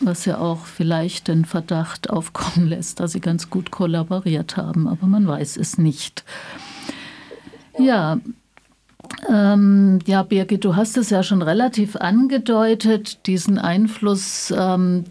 Was 0.00 0.24
ja 0.24 0.38
auch 0.38 0.66
vielleicht 0.66 1.28
den 1.28 1.44
Verdacht 1.44 2.10
aufkommen 2.10 2.68
lässt, 2.68 2.98
dass 2.98 3.12
sie 3.12 3.20
ganz 3.20 3.48
gut 3.48 3.70
kollaboriert 3.70 4.56
haben, 4.56 4.88
aber 4.88 5.06
man 5.06 5.26
weiß 5.26 5.56
es 5.56 5.78
nicht. 5.78 6.24
Ja, 7.78 8.18
ähm, 9.28 9.98
ja, 10.06 10.22
Birgit, 10.22 10.64
du 10.64 10.76
hast 10.76 10.96
es 10.96 11.10
ja 11.10 11.22
schon 11.22 11.42
relativ 11.42 11.96
angedeutet, 11.96 13.26
diesen 13.26 13.58
Einfluss 13.58 14.52
ähm, 14.56 15.04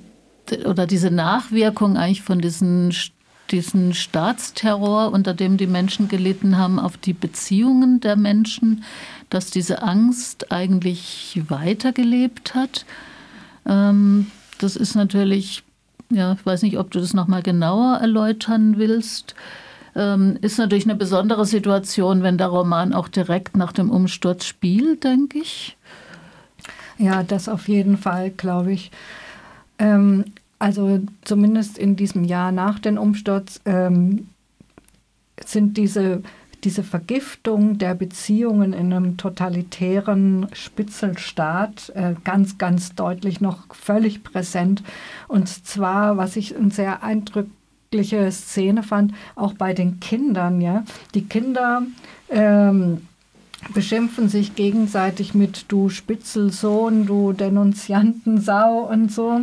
oder 0.66 0.88
diese 0.88 1.12
Nachwirkung 1.12 1.98
eigentlich 1.98 2.24
von 2.24 2.40
diesen, 2.40 2.94
diesen 3.52 3.94
Staatsterror, 3.94 5.12
unter 5.12 5.34
dem 5.34 5.58
die 5.58 5.68
Menschen 5.68 6.08
gelitten 6.08 6.58
haben, 6.58 6.80
auf 6.80 6.98
die 6.98 7.14
Beziehungen 7.14 8.00
der 8.00 8.16
Menschen, 8.16 8.84
dass 9.30 9.52
diese 9.52 9.84
Angst 9.84 10.52
eigentlich 10.52 11.42
weitergelebt 11.48 12.56
hat. 12.56 12.86
Ähm, 13.68 14.28
das 14.58 14.76
ist 14.76 14.96
natürlich, 14.96 15.64
ja, 16.10 16.34
ich 16.34 16.46
weiß 16.46 16.64
nicht, 16.64 16.78
ob 16.78 16.92
du 16.92 17.00
das 17.00 17.14
nochmal 17.14 17.44
genauer 17.44 17.98
erläutern 17.98 18.78
willst. 18.78 19.36
Ähm, 20.00 20.38
ist 20.40 20.58
natürlich 20.58 20.86
eine 20.86 20.96
besondere 20.96 21.46
Situation, 21.46 22.24
wenn 22.24 22.38
der 22.38 22.48
Roman 22.48 22.94
auch 22.94 23.10
direkt 23.10 23.58
nach 23.58 23.74
dem 23.74 23.92
Umsturz 23.92 24.46
spielt, 24.46 25.04
denke 25.04 25.40
ich. 25.40 25.76
Ja, 26.98 27.22
das 27.24 27.50
auf 27.50 27.68
jeden 27.68 27.98
Fall, 27.98 28.30
glaube 28.30 28.72
ich. 28.72 28.92
Ähm, 29.78 30.24
also 30.58 31.02
zumindest 31.26 31.78
in 31.78 31.98
diesem 31.98 32.24
Jahr 32.24 32.54
nach 32.54 32.80
dem 32.80 32.98
Umsturz 32.98 33.60
ähm, 33.66 34.30
sind 35.46 35.76
diese, 35.76 36.24
diese 36.64 36.84
Vergiftung 36.84 37.78
der 37.78 37.94
Beziehungen 37.94 38.72
in 38.72 38.94
einem 38.94 39.18
totalitären 39.18 40.48
Spitzelstaat 40.54 41.92
äh, 41.94 42.16
ganz, 42.24 42.58
ganz 42.58 42.96
deutlich 42.96 43.42
noch 43.42 43.76
völlig 43.76 44.24
präsent. 44.24 44.82
Und 45.28 45.50
zwar, 45.50 46.16
was 46.16 46.38
ich 46.38 46.56
ein 46.56 46.72
sehr 46.72 47.04
eindrücklich 47.04 47.59
schreckliche 47.90 48.32
Szene 48.32 48.84
fand, 48.84 49.14
auch 49.36 49.54
bei 49.54 49.74
den 49.74 50.00
Kindern. 50.00 50.62
Ja? 50.62 50.84
Die 51.16 51.26
Kinder 51.26 51.82
ähm, 52.30 53.08
beschimpfen 53.74 54.30
sich 54.30 54.56
gegenseitig 54.56 55.34
mit 55.34 55.66
du 55.70 55.90
Spitzelsohn, 55.90 57.08
du 57.08 57.34
Denunziantensau 57.34 58.88
und 58.92 59.12
so. 59.12 59.42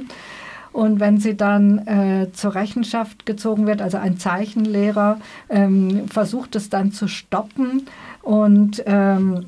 Und 0.72 1.00
wenn 1.00 1.18
sie 1.18 1.36
dann 1.36 1.86
äh, 1.88 2.28
zur 2.32 2.54
Rechenschaft 2.54 3.26
gezogen 3.26 3.66
wird, 3.66 3.82
also 3.82 3.96
ein 3.96 4.18
Zeichenlehrer 4.18 5.18
ähm, 5.48 6.06
versucht 6.08 6.54
es 6.54 6.68
dann 6.70 6.92
zu 6.92 7.08
stoppen 7.08 7.86
und 8.22 8.82
ähm, 8.86 9.46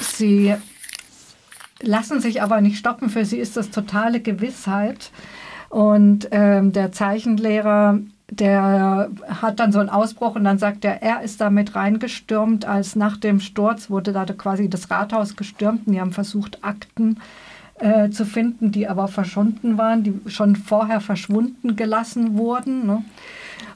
sie 0.00 0.54
lassen 1.80 2.20
sich 2.20 2.42
aber 2.42 2.60
nicht 2.60 2.76
stoppen. 2.76 3.08
Für 3.08 3.24
sie 3.24 3.38
ist 3.38 3.56
das 3.56 3.70
totale 3.70 4.20
Gewissheit. 4.20 5.10
Und 5.70 6.28
ähm, 6.32 6.72
der 6.72 6.90
Zeichenlehrer, 6.90 8.00
der 8.28 9.08
hat 9.28 9.60
dann 9.60 9.70
so 9.70 9.78
einen 9.78 9.88
Ausbruch 9.88 10.34
und 10.34 10.42
dann 10.42 10.58
sagt 10.58 10.84
er, 10.84 11.00
er 11.00 11.22
ist 11.22 11.40
damit 11.40 11.76
reingestürmt, 11.76 12.64
als 12.64 12.96
nach 12.96 13.16
dem 13.16 13.38
Sturz 13.38 13.88
wurde 13.88 14.12
da 14.12 14.24
quasi 14.24 14.68
das 14.68 14.90
Rathaus 14.90 15.36
gestürmt 15.36 15.86
und 15.86 15.92
die 15.92 16.00
haben 16.00 16.12
versucht, 16.12 16.64
Akten 16.64 17.20
äh, 17.78 18.10
zu 18.10 18.26
finden, 18.26 18.72
die 18.72 18.88
aber 18.88 19.06
verschwunden 19.06 19.78
waren, 19.78 20.02
die 20.02 20.20
schon 20.26 20.56
vorher 20.56 21.00
verschwunden 21.00 21.76
gelassen 21.76 22.36
wurden. 22.36 22.84
Ne? 22.84 23.04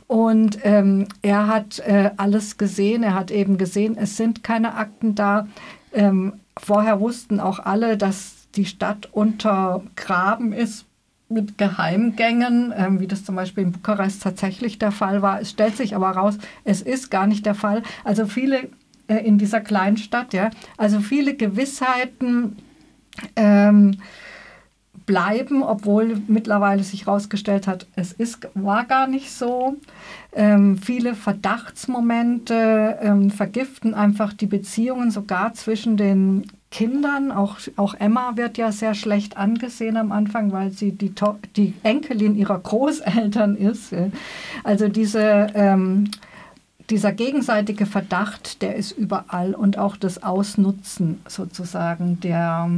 Und 0.08 0.58
ähm, 0.64 1.06
er 1.22 1.46
hat 1.46 1.78
äh, 1.78 2.10
alles 2.16 2.58
gesehen. 2.58 3.04
Er 3.04 3.14
hat 3.14 3.30
eben 3.30 3.56
gesehen, 3.56 3.96
es 3.96 4.16
sind 4.16 4.42
keine 4.42 4.74
Akten 4.74 5.14
da. 5.14 5.46
Ähm, 5.92 6.34
vorher 6.56 6.98
wussten 6.98 7.38
auch 7.38 7.60
alle, 7.60 7.96
dass 7.96 8.48
die 8.56 8.66
Stadt 8.66 9.08
untergraben 9.12 10.52
ist 10.52 10.86
mit 11.28 11.58
Geheimgängen, 11.58 12.72
ähm, 12.76 13.00
wie 13.00 13.06
das 13.06 13.24
zum 13.24 13.36
Beispiel 13.36 13.64
in 13.64 13.72
Bukarest 13.72 14.22
tatsächlich 14.22 14.78
der 14.78 14.92
Fall 14.92 15.22
war. 15.22 15.40
Es 15.40 15.50
stellt 15.50 15.76
sich 15.76 15.96
aber 15.96 16.10
raus, 16.10 16.38
es 16.64 16.82
ist 16.82 17.10
gar 17.10 17.26
nicht 17.26 17.46
der 17.46 17.54
Fall. 17.54 17.82
Also 18.04 18.26
viele 18.26 18.68
äh, 19.08 19.16
in 19.16 19.38
dieser 19.38 19.60
kleinen 19.60 19.96
Stadt, 19.96 20.32
ja, 20.32 20.50
also 20.76 21.00
viele 21.00 21.34
Gewissheiten 21.34 22.56
ähm, 23.36 23.98
bleiben, 25.06 25.62
obwohl 25.62 26.22
mittlerweile 26.28 26.82
sich 26.82 27.06
herausgestellt 27.06 27.66
hat, 27.66 27.86
es 27.94 28.12
ist, 28.12 28.48
war 28.54 28.84
gar 28.84 29.06
nicht 29.06 29.30
so. 29.30 29.76
Ähm, 30.32 30.78
viele 30.78 31.14
Verdachtsmomente 31.14 32.98
ähm, 33.00 33.30
vergiften 33.30 33.94
einfach 33.94 34.32
die 34.32 34.46
Beziehungen 34.46 35.10
sogar 35.10 35.52
zwischen 35.52 35.96
den 35.96 36.46
Kindern. 36.74 37.30
Auch, 37.30 37.58
auch 37.76 37.94
Emma 37.94 38.36
wird 38.36 38.58
ja 38.58 38.72
sehr 38.72 38.94
schlecht 38.94 39.36
angesehen 39.36 39.96
am 39.96 40.10
Anfang, 40.10 40.50
weil 40.50 40.72
sie 40.72 40.90
die, 40.90 41.14
die 41.56 41.72
Enkelin 41.84 42.34
ihrer 42.34 42.58
Großeltern 42.58 43.54
ist. 43.54 43.94
Also 44.64 44.88
diese, 44.88 45.46
ähm, 45.54 46.10
dieser 46.90 47.12
gegenseitige 47.12 47.86
Verdacht, 47.86 48.60
der 48.60 48.74
ist 48.74 48.90
überall 48.90 49.54
und 49.54 49.78
auch 49.78 49.96
das 49.96 50.24
Ausnutzen 50.24 51.20
sozusagen 51.28 52.18
der, 52.18 52.68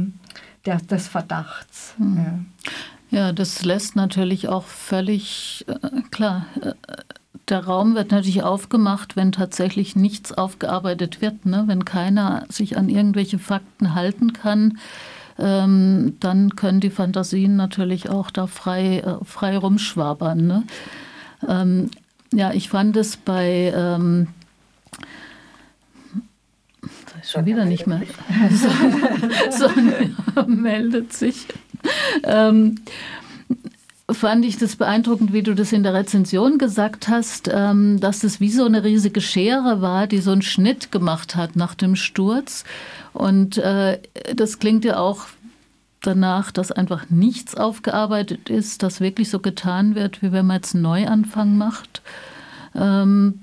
der, 0.67 0.77
des 0.77 1.07
Verdachts. 1.07 1.95
Mhm. 1.97 2.45
Ja. 3.11 3.19
ja. 3.19 3.31
das 3.31 3.65
lässt 3.65 3.95
natürlich 3.95 4.47
auch 4.47 4.65
völlig 4.65 5.65
äh, 5.67 6.01
klar. 6.11 6.45
Äh, 6.61 6.73
der 7.49 7.65
Raum 7.65 7.95
wird 7.95 8.11
natürlich 8.11 8.43
aufgemacht, 8.43 9.15
wenn 9.15 9.31
tatsächlich 9.31 9.95
nichts 9.95 10.33
aufgearbeitet 10.33 11.21
wird, 11.21 11.45
ne? 11.45 11.63
wenn 11.67 11.85
keiner 11.85 12.45
sich 12.49 12.77
an 12.77 12.89
irgendwelche 12.89 13.39
Fakten 13.39 13.95
halten 13.95 14.33
kann. 14.33 14.79
Ähm, 15.39 16.17
dann 16.19 16.55
können 16.55 16.79
die 16.79 16.89
Fantasien 16.89 17.55
natürlich 17.55 18.09
auch 18.09 18.31
da 18.31 18.47
frei, 18.47 18.99
äh, 18.99 19.23
frei 19.23 19.57
rumschwabern. 19.57 20.47
Ne? 20.47 20.63
Ähm, 21.47 21.91
ja, 22.33 22.51
ich 22.51 22.69
fand 22.69 22.97
es 22.97 23.15
bei 23.17 23.71
ähm, 23.75 24.27
schon 27.23 27.45
wieder 27.45 27.65
nicht 27.65 27.87
mehr. 27.87 28.01
Sonja 29.51 30.45
meldet 30.47 31.13
sich. 31.13 31.47
Ähm, 32.23 32.79
fand 34.09 34.45
ich 34.45 34.57
das 34.57 34.77
beeindruckend, 34.77 35.33
wie 35.33 35.43
du 35.43 35.53
das 35.53 35.73
in 35.73 35.83
der 35.83 35.93
Rezension 35.93 36.57
gesagt 36.57 37.09
hast, 37.09 37.49
ähm, 37.51 37.99
dass 37.99 38.23
es 38.23 38.39
wie 38.39 38.49
so 38.49 38.65
eine 38.65 38.83
riesige 38.83 39.19
Schere 39.19 39.81
war, 39.81 40.07
die 40.07 40.19
so 40.19 40.31
einen 40.31 40.41
Schnitt 40.41 40.91
gemacht 40.91 41.35
hat 41.35 41.55
nach 41.55 41.75
dem 41.75 41.95
Sturz. 41.95 42.63
Und 43.13 43.57
äh, 43.57 43.99
das 44.33 44.59
klingt 44.59 44.85
ja 44.85 44.97
auch 44.97 45.25
danach, 46.01 46.51
dass 46.51 46.71
einfach 46.71 47.09
nichts 47.09 47.55
aufgearbeitet 47.55 48.49
ist, 48.49 48.81
dass 48.81 49.01
wirklich 49.01 49.29
so 49.29 49.39
getan 49.39 49.95
wird, 49.95 50.21
wie 50.21 50.31
wenn 50.31 50.45
man 50.45 50.57
jetzt 50.57 50.73
einen 50.73 50.83
Neuanfang 50.83 51.57
macht. 51.57 52.01
Ähm, 52.75 53.41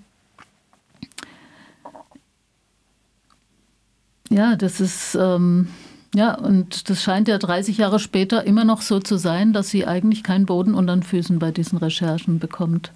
ja, 4.31 4.57
das 4.57 4.81
ist. 4.81 5.15
Ja, 6.15 6.35
und 6.35 6.89
das 6.89 7.03
scheint 7.03 7.27
ja 7.27 7.39
30 7.39 7.77
Jahre 7.77 7.99
später 7.99 8.45
immer 8.45 8.65
noch 8.65 8.83
so 8.83 9.01
zu 9.01 9.17
sein, 9.17 9.53
dass 9.53 9.69
sie 9.69 9.85
eigentlich 9.85 10.23
keinen 10.23 10.47
Boden 10.47 10.75
unter 10.75 10.95
den 10.95 11.03
Füßen 11.03 11.41
bei 11.41 11.51
diesen 11.51 11.79
Recherchen 11.79 12.39
bekommt. 12.39 12.93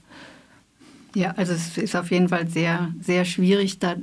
Ja, 1.16 1.32
also 1.36 1.52
es 1.52 1.76
ist 1.76 1.96
auf 1.96 2.12
jeden 2.12 2.28
Fall 2.28 2.48
sehr, 2.48 2.92
sehr 3.00 3.24
schwierig, 3.24 3.80
da 3.80 3.96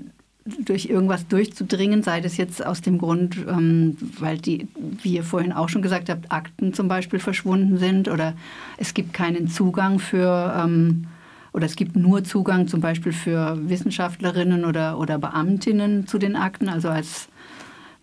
durch 0.59 0.85
irgendwas 0.85 1.27
durchzudringen, 1.27 2.03
sei 2.03 2.21
das 2.21 2.37
jetzt 2.37 2.63
aus 2.63 2.81
dem 2.81 2.97
Grund, 2.99 3.37
ähm, 3.47 3.97
weil 4.19 4.37
die, 4.37 4.67
wie 5.01 5.15
ihr 5.15 5.23
vorhin 5.23 5.51
auch 5.51 5.69
schon 5.69 5.81
gesagt 5.81 6.09
habt, 6.09 6.31
Akten 6.31 6.73
zum 6.73 6.87
Beispiel 6.87 7.19
verschwunden 7.19 7.77
sind 7.77 8.09
oder 8.09 8.33
es 8.77 8.93
gibt 8.93 9.13
keinen 9.13 9.47
Zugang 9.47 9.97
für 9.97 10.53
ähm, 10.61 11.07
oder 11.51 11.65
es 11.65 11.75
gibt 11.75 11.95
nur 11.95 12.23
Zugang 12.25 12.67
zum 12.67 12.81
Beispiel 12.81 13.13
für 13.13 13.57
Wissenschaftlerinnen 13.69 14.65
oder, 14.65 14.99
oder 14.99 15.17
Beamtinnen 15.17 16.05
zu 16.05 16.17
den 16.17 16.35
Akten, 16.35 16.69
also 16.69 16.89
als 16.89 17.29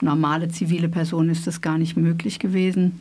normale 0.02 0.48
zivile 0.48 0.88
Person 0.88 1.28
ist 1.28 1.46
das 1.46 1.60
gar 1.60 1.78
nicht 1.78 1.96
möglich 1.96 2.38
gewesen. 2.38 3.00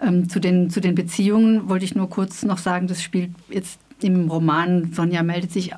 Ähm, 0.00 0.28
zu, 0.28 0.40
den, 0.40 0.70
zu 0.70 0.80
den 0.80 0.94
Beziehungen 0.94 1.68
wollte 1.68 1.84
ich 1.84 1.94
nur 1.94 2.08
kurz 2.08 2.44
noch 2.44 2.58
sagen, 2.58 2.86
das 2.86 3.02
spielt 3.02 3.30
jetzt 3.48 3.80
im 4.00 4.30
Roman, 4.30 4.92
Sonja 4.92 5.22
meldet 5.22 5.52
sich 5.52 5.72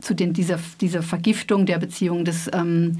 zu 0.00 0.14
den, 0.14 0.32
dieser, 0.32 0.58
dieser 0.80 1.02
Vergiftung 1.02 1.66
der 1.66 1.78
Beziehung, 1.78 2.24
das 2.24 2.50
ähm, 2.52 2.98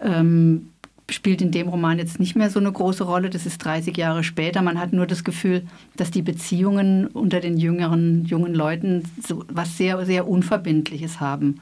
ähm, 0.00 0.68
spielt 1.10 1.42
in 1.42 1.50
dem 1.50 1.68
Roman 1.68 1.98
jetzt 1.98 2.20
nicht 2.20 2.36
mehr 2.36 2.50
so 2.50 2.58
eine 2.58 2.72
große 2.72 3.04
Rolle. 3.04 3.28
Das 3.28 3.44
ist 3.44 3.58
30 3.58 3.96
Jahre 3.96 4.24
später. 4.24 4.62
Man 4.62 4.80
hat 4.80 4.92
nur 4.92 5.06
das 5.06 5.24
Gefühl, 5.24 5.64
dass 5.96 6.10
die 6.10 6.22
Beziehungen 6.22 7.06
unter 7.08 7.40
den 7.40 7.58
jüngeren, 7.58 8.24
jungen 8.24 8.54
Leuten 8.54 9.02
so 9.20 9.44
was 9.48 9.76
sehr, 9.76 10.04
sehr 10.06 10.26
Unverbindliches 10.26 11.20
haben. 11.20 11.60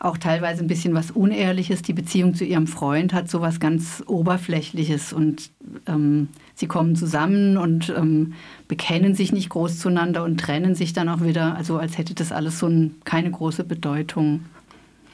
Auch 0.00 0.16
teilweise 0.16 0.62
ein 0.62 0.68
bisschen 0.68 0.94
was 0.94 1.10
Unehrliches. 1.10 1.82
Die 1.82 1.92
Beziehung 1.92 2.34
zu 2.34 2.44
ihrem 2.44 2.66
Freund 2.66 3.12
hat 3.12 3.28
so 3.28 3.40
was 3.40 3.58
ganz 3.58 4.02
Oberflächliches 4.06 5.12
und 5.12 5.50
ähm, 5.86 6.28
sie 6.54 6.68
kommen 6.68 6.94
zusammen 6.94 7.56
und 7.56 7.92
ähm, 7.96 8.34
bekennen 8.68 9.14
sich 9.14 9.32
nicht 9.32 9.48
groß 9.48 9.78
zueinander 9.78 10.22
und 10.22 10.38
trennen 10.38 10.76
sich 10.76 10.92
dann 10.92 11.08
auch 11.08 11.22
wieder. 11.22 11.56
Also 11.56 11.78
als 11.78 11.98
hätte 11.98 12.14
das 12.14 12.30
alles 12.30 12.60
so 12.60 12.68
ein, 12.68 12.94
keine 13.04 13.30
große 13.30 13.64
Bedeutung. 13.64 14.44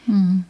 Mhm. 0.06 0.44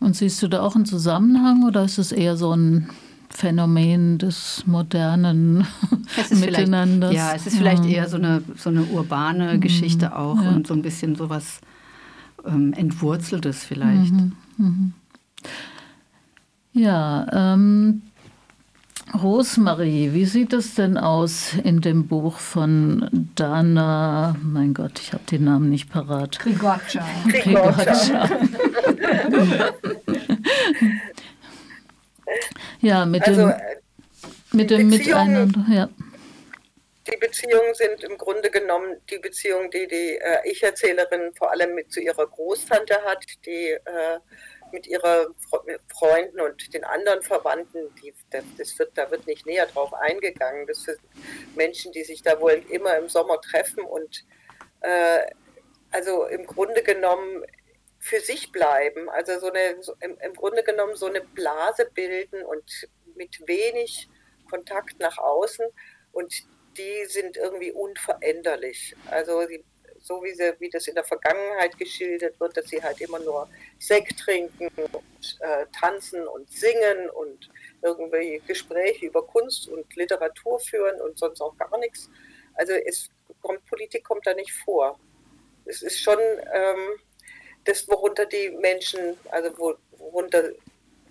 Und 0.00 0.16
siehst 0.16 0.42
du 0.42 0.48
da 0.48 0.62
auch 0.62 0.74
einen 0.74 0.86
Zusammenhang 0.86 1.66
oder 1.66 1.84
ist 1.84 1.98
es 1.98 2.12
eher 2.12 2.36
so 2.36 2.54
ein 2.54 2.88
Phänomen 3.28 4.16
des 4.16 4.62
modernen 4.66 5.66
Miteinanders? 6.30 7.12
Ja, 7.12 7.34
es 7.34 7.46
ist 7.46 7.58
vielleicht 7.58 7.84
ja. 7.84 7.98
eher 7.98 8.08
so 8.08 8.16
eine, 8.16 8.42
so 8.56 8.70
eine 8.70 8.84
urbane 8.84 9.54
mhm. 9.54 9.60
Geschichte 9.60 10.16
auch 10.16 10.42
ja. 10.42 10.50
und 10.52 10.66
so 10.66 10.72
ein 10.72 10.80
bisschen 10.80 11.16
sowas 11.16 11.60
ähm, 12.48 12.72
Entwurzeltes 12.72 13.64
vielleicht. 13.64 14.12
Mhm. 14.12 14.32
Mhm. 14.56 14.92
Ja, 16.72 17.26
ähm, 17.54 18.02
Rosemarie, 19.14 20.12
wie 20.12 20.26
sieht 20.26 20.52
es 20.52 20.74
denn 20.74 20.98
aus 20.98 21.54
in 21.64 21.80
dem 21.80 22.06
Buch 22.08 22.36
von 22.38 23.08
Dana, 23.34 24.36
mein 24.42 24.74
Gott, 24.74 25.00
ich 25.00 25.14
habe 25.14 25.24
den 25.24 25.44
Namen 25.44 25.70
nicht 25.70 25.88
parat. 25.90 26.38
Grigorcia. 26.38 27.04
Grigorcia. 27.28 28.28
ja, 32.80 33.06
mit 33.06 33.26
also, 33.26 33.48
dem, 33.48 33.54
mit 34.52 34.70
dem 34.70 34.88
Miteinander, 34.88 35.64
ja. 35.70 35.88
Die 37.10 37.16
Beziehungen 37.16 37.74
sind 37.74 38.04
im 38.04 38.18
Grunde 38.18 38.50
genommen 38.50 39.00
die 39.08 39.18
Beziehung, 39.18 39.70
die 39.70 39.86
die 39.86 40.16
äh, 40.16 40.40
Ich-Erzählerin 40.44 41.32
vor 41.34 41.50
allem 41.50 41.74
mit 41.74 41.90
zu 41.90 42.00
ihrer 42.00 42.26
Großtante 42.26 43.02
hat, 43.02 43.24
die 43.46 43.70
äh, 43.70 44.18
mit 44.72 44.86
ihren 44.86 45.34
Freunden 45.88 46.40
und 46.40 46.74
den 46.74 46.84
anderen 46.84 47.22
Verwandten, 47.22 47.94
die, 48.02 48.12
das 48.30 48.78
wird, 48.78 48.90
da 48.98 49.10
wird 49.10 49.26
nicht 49.26 49.46
näher 49.46 49.64
drauf 49.66 49.94
eingegangen. 49.94 50.66
Das 50.66 50.82
sind 50.82 50.98
Menschen, 51.56 51.92
die 51.92 52.04
sich 52.04 52.22
da 52.22 52.38
wohl 52.40 52.62
immer 52.68 52.96
im 52.98 53.08
Sommer 53.08 53.40
treffen 53.40 53.82
und 53.84 54.26
äh, 54.80 55.22
also 55.90 56.26
im 56.26 56.44
Grunde 56.46 56.82
genommen 56.82 57.46
für 57.98 58.20
sich 58.20 58.52
bleiben. 58.52 59.08
Also 59.08 59.38
so 59.38 59.50
eine, 59.50 59.82
so 59.82 59.94
im, 60.00 60.18
im 60.20 60.34
Grunde 60.34 60.62
genommen 60.62 60.94
so 60.96 61.06
eine 61.06 61.22
Blase 61.22 61.90
bilden 61.94 62.44
und 62.44 62.88
mit 63.14 63.46
wenig 63.46 64.10
Kontakt 64.50 65.00
nach 65.00 65.16
außen 65.16 65.66
und 66.12 66.34
die 66.78 67.06
sind 67.06 67.36
irgendwie 67.36 67.72
unveränderlich. 67.72 68.94
Also 69.10 69.46
sie 69.46 69.64
so 70.00 70.22
wie, 70.22 70.32
sie, 70.32 70.54
wie 70.58 70.70
das 70.70 70.88
in 70.88 70.94
der 70.94 71.04
Vergangenheit 71.04 71.76
geschildert 71.78 72.38
wird, 72.40 72.56
dass 72.56 72.68
sie 72.68 72.82
halt 72.82 73.00
immer 73.00 73.18
nur 73.18 73.48
Sekt 73.78 74.18
trinken 74.18 74.68
und 74.92 75.38
äh, 75.40 75.66
tanzen 75.78 76.26
und 76.26 76.50
singen 76.50 77.10
und 77.10 77.50
irgendwie 77.82 78.40
Gespräche 78.46 79.06
über 79.06 79.26
Kunst 79.26 79.68
und 79.68 79.94
Literatur 79.96 80.58
führen 80.60 81.00
und 81.00 81.18
sonst 81.18 81.40
auch 81.40 81.56
gar 81.56 81.78
nichts. 81.78 82.10
Also 82.54 82.72
es 82.72 83.10
kommt, 83.42 83.64
Politik 83.66 84.04
kommt 84.04 84.26
da 84.26 84.34
nicht 84.34 84.52
vor. 84.52 84.98
Es 85.64 85.82
ist 85.82 86.00
schon 86.00 86.18
ähm, 86.52 87.00
das, 87.64 87.86
worunter 87.88 88.26
die 88.26 88.50
Menschen, 88.50 89.18
also 89.30 89.76
worunter 89.98 90.52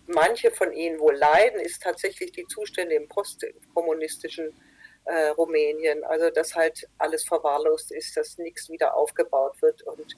manche 0.08 0.52
von 0.52 0.74
ihnen 0.74 1.00
wohl 1.00 1.16
leiden, 1.16 1.60
ist 1.60 1.84
tatsächlich 1.84 2.32
die 2.32 2.48
Zustände 2.48 2.96
im 2.96 3.08
postkommunistischen 3.08 4.54
äh, 5.08 5.30
Rumänien. 5.30 6.04
Also 6.04 6.30
dass 6.30 6.56
halt 6.56 6.88
alles 6.98 7.24
verwahrlost 7.24 7.92
ist, 7.92 8.16
dass 8.18 8.38
nichts 8.38 8.70
wieder 8.70 8.96
aufgebaut 8.96 9.62
wird. 9.62 9.82
Und, 9.84 10.16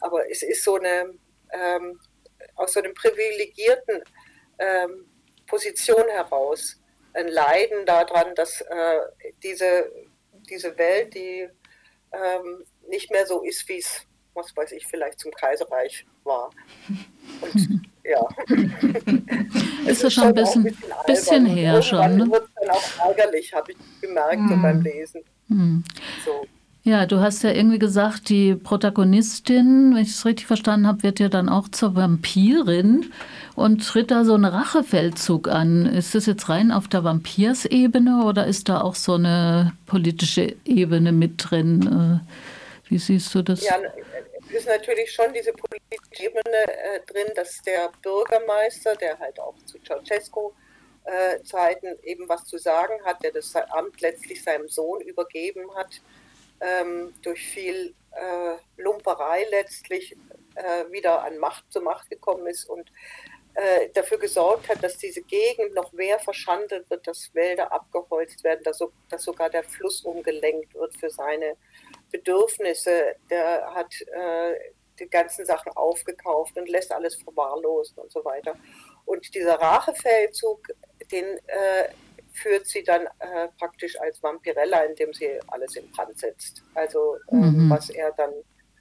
aber 0.00 0.30
es 0.30 0.42
ist 0.42 0.64
so 0.64 0.76
eine, 0.76 1.14
ähm, 1.52 2.00
aus 2.56 2.72
so 2.72 2.80
einem 2.80 2.94
privilegierten 2.94 4.02
ähm, 4.58 5.06
Position 5.46 6.08
heraus 6.08 6.80
ein 7.14 7.28
Leiden 7.28 7.84
daran, 7.84 8.34
dass 8.34 8.60
äh, 8.62 9.00
diese, 9.42 9.90
diese 10.48 10.76
Welt, 10.78 11.14
die 11.14 11.48
ähm, 12.12 12.64
nicht 12.88 13.10
mehr 13.10 13.26
so 13.26 13.42
ist, 13.42 13.68
wie 13.68 13.78
es, 13.78 14.06
was 14.34 14.56
weiß 14.56 14.72
ich, 14.72 14.86
vielleicht 14.86 15.20
zum 15.20 15.30
Kaiserreich 15.32 16.06
war. 16.24 16.50
Und 17.40 17.82
ja. 18.04 18.26
ist 19.86 20.04
das 20.04 20.12
schon 20.14 20.24
ein 20.24 20.34
bisschen, 20.34 20.66
ein 20.66 20.76
bisschen, 21.06 21.06
bisschen 21.06 21.46
her 21.46 21.82
schon. 21.82 22.16
Ne? 22.16 22.30
wird 22.30 22.48
auch 22.72 23.08
ärgerlich, 23.08 23.52
habe 23.52 23.72
ich 23.72 23.78
gemerkt 24.00 24.40
hm. 24.40 24.48
so 24.48 24.56
beim 24.56 24.80
Lesen. 24.82 25.22
Hm. 25.48 25.84
So. 26.24 26.46
Ja, 26.84 27.06
du 27.06 27.20
hast 27.20 27.44
ja 27.44 27.52
irgendwie 27.52 27.78
gesagt, 27.78 28.28
die 28.28 28.56
Protagonistin, 28.56 29.92
wenn 29.94 30.02
ich 30.02 30.10
es 30.10 30.26
richtig 30.26 30.48
verstanden 30.48 30.88
habe, 30.88 31.04
wird 31.04 31.20
ja 31.20 31.28
dann 31.28 31.48
auch 31.48 31.68
zur 31.68 31.94
Vampirin 31.94 33.12
und 33.54 33.86
tritt 33.86 34.10
da 34.10 34.24
so 34.24 34.34
einen 34.34 34.46
Rachefeldzug 34.46 35.46
an. 35.46 35.86
Ist 35.86 36.16
das 36.16 36.26
jetzt 36.26 36.48
rein 36.48 36.72
auf 36.72 36.88
der 36.88 37.04
Vampirsebene 37.04 38.24
oder 38.24 38.48
ist 38.48 38.68
da 38.68 38.80
auch 38.80 38.96
so 38.96 39.14
eine 39.14 39.74
politische 39.86 40.56
Ebene 40.64 41.12
mit 41.12 41.34
drin? 41.38 42.22
Äh, 42.26 42.90
wie 42.90 42.98
siehst 42.98 43.32
du 43.32 43.42
das? 43.42 43.64
Ja, 43.64 43.76
ist 44.50 44.66
natürlich 44.66 45.12
schon 45.12 45.32
diese 45.32 45.52
politische 45.52 46.24
Ebene 46.24 46.64
äh, 46.66 47.00
drin, 47.06 47.32
dass 47.36 47.62
der 47.62 47.92
Bürgermeister, 48.02 48.96
der 48.96 49.16
halt 49.20 49.38
auch 49.38 49.54
zu 49.66 49.78
Ceausescu-Zeiten 49.78 50.62
äh, 51.04 51.38
eben 52.02 52.28
was 52.28 52.44
zu 52.44 52.58
sagen 52.58 53.04
hat, 53.04 53.22
der 53.22 53.32
das 53.32 53.54
Amt 53.56 54.00
letztlich 54.00 54.42
seinem 54.42 54.68
Sohn 54.68 55.00
übergeben 55.00 55.74
hat, 55.74 56.00
ähm, 56.60 57.14
durch 57.22 57.46
viel 57.46 57.94
äh, 58.12 58.80
Lumperei 58.80 59.46
letztlich 59.50 60.16
äh, 60.54 60.90
wieder 60.90 61.22
an 61.22 61.38
Macht 61.38 61.64
zur 61.72 61.82
Macht 61.82 62.08
gekommen 62.10 62.46
ist 62.46 62.68
und 62.68 62.90
äh, 63.54 63.90
dafür 63.90 64.18
gesorgt 64.18 64.68
hat, 64.68 64.82
dass 64.82 64.96
diese 64.96 65.22
Gegend 65.22 65.74
noch 65.74 65.92
mehr 65.92 66.18
verschandelt 66.18 66.88
wird, 66.88 67.06
dass 67.06 67.34
Wälder 67.34 67.70
abgeholzt 67.70 68.42
werden, 68.44 68.62
dass, 68.64 68.78
so, 68.78 68.92
dass 69.10 69.24
sogar 69.24 69.50
der 69.50 69.64
Fluss 69.64 70.02
umgelenkt 70.02 70.74
wird 70.74 70.96
für 70.96 71.10
seine 71.10 71.56
Bedürfnisse, 72.10 73.16
der 73.28 73.74
hat 73.74 73.92
äh, 74.00 74.54
die 74.98 75.08
ganzen 75.08 75.44
Sachen 75.44 75.72
aufgekauft 75.72 76.56
und 76.56 76.68
lässt 76.68 76.92
alles 76.92 77.16
verwahrlosen 77.16 77.98
und 77.98 78.10
so 78.10 78.24
weiter. 78.24 78.54
Und 79.04 79.34
dieser 79.34 79.54
Rachefeldzug, 79.54 80.68
den 81.12 81.24
äh, 81.24 81.88
führt 82.32 82.66
sie 82.66 82.82
dann 82.82 83.02
äh, 83.18 83.48
praktisch 83.58 84.00
als 84.00 84.22
Vampirella, 84.22 84.84
indem 84.84 85.12
sie 85.12 85.38
alles 85.48 85.76
in 85.76 85.90
Brand 85.92 86.18
setzt. 86.18 86.62
Also 86.74 87.16
ähm, 87.30 87.66
mhm. 87.66 87.70
was 87.70 87.90
er 87.90 88.12
dann 88.12 88.32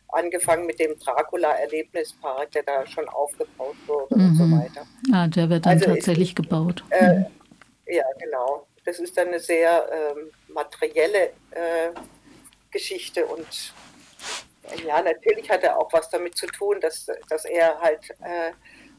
angefangen 0.10 0.66
mit 0.66 0.80
dem 0.80 0.98
Dracula-Erlebnispark, 1.00 2.52
der 2.52 2.64
da 2.64 2.86
schon 2.86 3.08
aufgebaut 3.10 3.76
wurde 3.88 4.16
mhm. 4.16 4.26
und 4.26 4.36
so 4.36 4.44
mhm. 4.44 4.62
weiter. 4.62 4.86
Ja, 5.12 5.28
der 5.28 5.50
wird 5.50 5.66
dann 5.66 5.74
also 5.74 5.86
tatsächlich 5.86 6.30
ist, 6.30 6.36
gebaut. 6.36 6.84
Äh, 6.90 7.14
mhm. 7.14 7.26
Ja, 7.88 8.06
genau. 8.20 8.68
Das 8.86 9.00
ist 9.00 9.16
dann 9.18 9.28
eine 9.28 9.40
sehr 9.40 9.88
ähm, 9.92 10.32
materielle 10.48 11.28
äh, 11.52 11.92
Geschichte 12.72 13.26
und 13.26 13.74
ja, 14.86 15.02
natürlich 15.02 15.50
hat 15.50 15.64
er 15.64 15.78
auch 15.78 15.92
was 15.92 16.10
damit 16.10 16.38
zu 16.38 16.48
tun, 16.48 16.80
dass, 16.82 17.08
dass 17.30 17.46
er 17.46 17.80
halt 17.80 18.10
äh, 18.22 18.52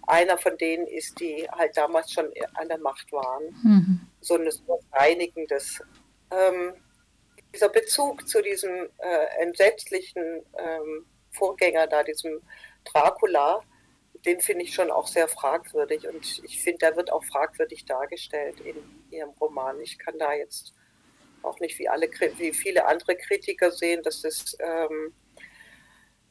einer 0.06 0.38
von 0.38 0.56
denen 0.58 0.86
ist, 0.86 1.20
die 1.20 1.48
halt 1.50 1.76
damals 1.76 2.12
schon 2.12 2.32
an 2.54 2.68
der 2.68 2.78
Macht 2.78 3.12
waren. 3.12 3.44
Mhm. 3.62 4.00
So 4.20 4.34
ein 4.34 4.48
reinigendes. 4.92 5.82
Ähm, 6.30 6.74
dieser 7.54 7.68
Bezug 7.68 8.26
zu 8.26 8.42
diesem 8.42 8.88
äh, 8.98 9.42
entsetzlichen 9.42 10.42
ähm, 10.58 11.06
Vorgänger 11.30 11.86
da, 11.86 12.02
diesem 12.02 12.40
Dracula, 12.84 13.62
den 14.24 14.40
finde 14.40 14.64
ich 14.64 14.74
schon 14.74 14.90
auch 14.90 15.06
sehr 15.06 15.28
fragwürdig 15.28 16.08
und 16.08 16.42
ich 16.44 16.62
finde, 16.62 16.78
der 16.78 16.96
wird 16.96 17.12
auch 17.12 17.24
fragwürdig 17.24 17.84
dargestellt 17.84 18.60
in 18.60 18.76
ihrem 19.10 19.30
Roman. 19.40 19.80
Ich 19.80 19.98
kann 19.98 20.18
da 20.18 20.32
jetzt 20.32 20.72
auch 21.42 21.58
nicht 21.60 21.78
wie 21.78 21.88
alle, 21.88 22.08
wie 22.38 22.52
viele 22.52 22.86
andere 22.86 23.16
Kritiker 23.16 23.70
sehen, 23.70 24.02
dass 24.02 24.22
das, 24.22 24.56
ähm, 24.60 25.12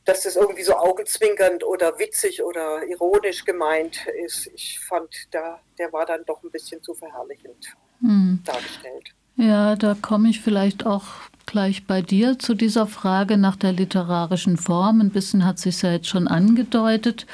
dass 0.05 0.23
das 0.23 0.35
irgendwie 0.35 0.63
so 0.63 0.75
augenzwinkernd 0.75 1.63
oder 1.63 1.99
witzig 1.99 2.43
oder 2.43 2.85
ironisch 2.87 3.45
gemeint 3.45 4.07
ist. 4.25 4.47
Ich 4.47 4.79
fand, 4.79 5.09
da, 5.31 5.59
der 5.77 5.93
war 5.93 6.05
dann 6.05 6.25
doch 6.25 6.41
ein 6.43 6.49
bisschen 6.49 6.81
zu 6.81 6.93
verherrlichend 6.93 7.75
hm. 7.99 8.39
dargestellt. 8.43 9.13
Ja, 9.37 9.75
da 9.75 9.95
komme 9.99 10.29
ich 10.29 10.41
vielleicht 10.41 10.85
auch 10.85 11.05
gleich 11.45 11.85
bei 11.85 12.01
dir 12.01 12.39
zu 12.39 12.53
dieser 12.53 12.87
Frage 12.87 13.37
nach 13.37 13.55
der 13.55 13.73
literarischen 13.73 14.57
Form. 14.57 15.01
Ein 15.01 15.09
bisschen 15.09 15.45
hat 15.45 15.59
sich 15.59 15.81
ja 15.81 15.91
jetzt 15.91 16.07
schon 16.07 16.27
angedeutet. 16.27 17.25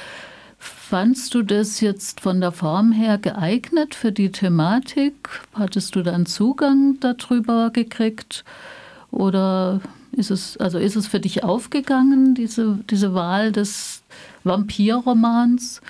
Fandst 0.57 1.33
du 1.33 1.43
das 1.43 1.81
jetzt 1.81 2.21
von 2.21 2.41
der 2.41 2.51
Form 2.51 2.91
her 2.91 3.17
geeignet 3.17 3.93
für 3.93 4.11
die 4.11 4.31
Thematik? 4.31 5.29
Hattest 5.53 5.95
du 5.95 6.01
dann 6.01 6.25
Zugang 6.25 6.97
darüber 6.99 7.69
gekriegt? 7.71 8.43
Oder 9.11 9.81
ist 10.17 10.31
es, 10.31 10.57
also 10.57 10.79
ist 10.79 10.95
es 10.95 11.07
für 11.07 11.19
dich 11.19 11.43
aufgegangen, 11.43 12.35
diese, 12.35 12.79
diese 12.89 13.13
Wahl 13.13 13.51
des 13.51 14.03
Vampirromans? 14.43 15.81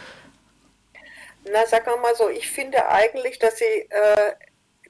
Na, 1.52 1.66
sagen 1.66 1.86
wir 1.86 1.98
mal 1.98 2.16
so, 2.16 2.30
ich 2.30 2.50
finde 2.50 2.90
eigentlich, 2.90 3.40
dass 3.40 3.58
sie, 3.58 3.66
äh, 3.90 4.34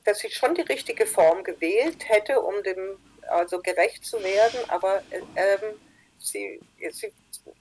dass 0.05 0.19
sie 0.19 0.31
schon 0.31 0.55
die 0.55 0.61
richtige 0.61 1.05
Form 1.05 1.43
gewählt 1.43 2.09
hätte, 2.09 2.41
um 2.41 2.55
dem 2.63 2.97
also 3.29 3.59
gerecht 3.59 4.05
zu 4.05 4.23
werden, 4.23 4.59
aber 4.69 5.01
äh, 5.11 5.19
ähm, 5.35 5.75
sie, 6.17 6.59
sie, 6.91 7.13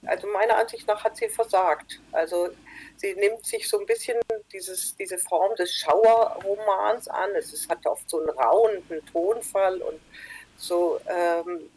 also 0.06 0.26
meiner 0.28 0.56
Ansicht 0.56 0.86
nach 0.86 1.02
hat 1.04 1.16
sie 1.16 1.28
versagt. 1.28 2.00
Also 2.12 2.48
sie 2.96 3.14
nimmt 3.14 3.44
sich 3.44 3.68
so 3.68 3.78
ein 3.78 3.86
bisschen 3.86 4.16
dieses, 4.52 4.96
diese 4.96 5.18
Form 5.18 5.54
des 5.56 5.72
Schauerromans 5.74 7.08
an. 7.08 7.30
Es 7.36 7.52
ist, 7.52 7.68
hat 7.68 7.84
oft 7.86 8.08
so 8.08 8.20
einen 8.20 8.30
rauenden 8.30 9.04
Tonfall 9.06 9.82
und 9.82 10.00
so 10.56 11.00
ähm, 11.06 11.68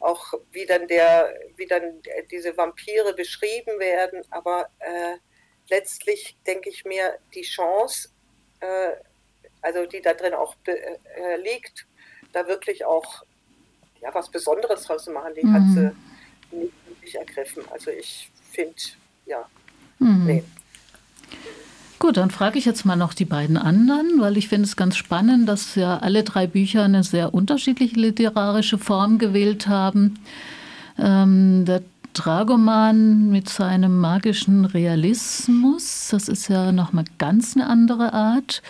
auch 0.00 0.32
wie 0.52 0.66
dann 0.66 0.88
der, 0.88 1.34
wie 1.56 1.66
dann 1.66 2.00
diese 2.30 2.56
Vampire 2.56 3.14
beschrieben 3.14 3.78
werden. 3.78 4.22
Aber 4.30 4.68
äh, 4.78 5.16
letztlich 5.68 6.36
denke 6.46 6.70
ich 6.70 6.84
mir, 6.84 7.18
die 7.34 7.42
Chance, 7.42 8.08
äh, 8.60 8.92
also 9.62 9.86
die 9.86 10.00
da 10.00 10.14
drin 10.14 10.34
auch 10.34 10.56
äh, 10.66 11.36
liegt, 11.36 11.86
da 12.32 12.46
wirklich 12.46 12.84
auch 12.84 13.22
ja, 14.00 14.14
was 14.14 14.30
Besonderes 14.30 14.84
draus 14.84 15.04
zu 15.04 15.10
machen, 15.10 15.34
die 15.34 15.44
mhm. 15.44 15.52
hat 15.52 15.62
sie 15.74 16.56
nicht, 16.56 17.02
nicht 17.02 17.14
ergriffen. 17.14 17.62
Also 17.70 17.90
ich 17.90 18.30
finde, 18.50 18.74
ja, 19.26 19.48
mhm. 19.98 20.26
nee. 20.26 20.44
Gut, 22.00 22.16
dann 22.16 22.30
frage 22.30 22.58
ich 22.58 22.64
jetzt 22.64 22.86
mal 22.86 22.96
noch 22.96 23.12
die 23.12 23.26
beiden 23.26 23.58
anderen, 23.58 24.20
weil 24.20 24.38
ich 24.38 24.48
finde 24.48 24.64
es 24.64 24.74
ganz 24.74 24.96
spannend, 24.96 25.46
dass 25.46 25.74
ja 25.74 25.98
alle 25.98 26.24
drei 26.24 26.46
Bücher 26.46 26.84
eine 26.84 27.04
sehr 27.04 27.34
unterschiedliche 27.34 28.00
literarische 28.00 28.78
Form 28.78 29.18
gewählt 29.18 29.68
haben. 29.68 30.18
Ähm, 30.98 31.66
der 31.66 31.82
Dragoman 32.14 33.28
mit 33.28 33.50
seinem 33.50 34.00
magischen 34.00 34.64
Realismus, 34.64 36.08
das 36.10 36.28
ist 36.28 36.48
ja 36.48 36.72
nochmal 36.72 37.04
ganz 37.18 37.54
eine 37.54 37.66
andere 37.66 38.14
Art. 38.14 38.62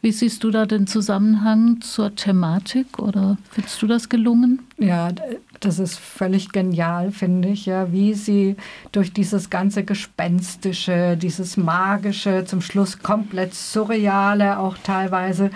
Wie 0.00 0.12
siehst 0.12 0.42
du 0.42 0.50
da 0.50 0.64
den 0.64 0.86
Zusammenhang 0.86 1.82
zur 1.82 2.14
Thematik 2.14 2.98
oder 2.98 3.36
findest 3.50 3.82
du 3.82 3.86
das 3.86 4.08
gelungen? 4.08 4.60
Ja, 4.78 5.10
das 5.60 5.78
ist 5.78 5.98
völlig 5.98 6.52
genial, 6.52 7.10
finde 7.10 7.48
ich, 7.48 7.66
ja, 7.66 7.92
wie 7.92 8.14
sie 8.14 8.56
durch 8.92 9.12
dieses 9.12 9.50
ganze 9.50 9.84
Gespenstische, 9.84 11.16
dieses 11.16 11.56
Magische, 11.56 12.44
zum 12.44 12.60
Schluss 12.60 12.98
komplett 12.98 13.54
Surreale 13.54 14.58
auch 14.58 14.76
teilweise 14.82 15.50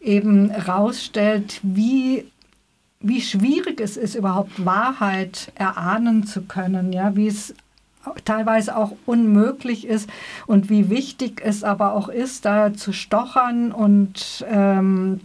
eben 0.00 0.50
rausstellt, 0.50 1.60
wie 1.62 2.24
wie 3.00 3.20
schwierig 3.20 3.80
es 3.80 3.96
ist, 3.96 4.16
überhaupt 4.16 4.64
Wahrheit 4.64 5.52
erahnen 5.54 6.26
zu 6.26 6.42
können, 6.42 6.92
ja, 6.92 7.14
wie 7.14 7.28
es 7.28 7.54
teilweise 8.24 8.76
auch 8.76 8.92
unmöglich 9.06 9.86
ist 9.86 10.08
und 10.46 10.70
wie 10.70 10.90
wichtig 10.90 11.40
es 11.44 11.62
aber 11.62 11.92
auch 11.92 12.08
ist, 12.08 12.44
da 12.44 12.72
zu 12.72 12.92
stochern 12.92 13.72
und 13.72 14.44
ähm, 14.48 15.20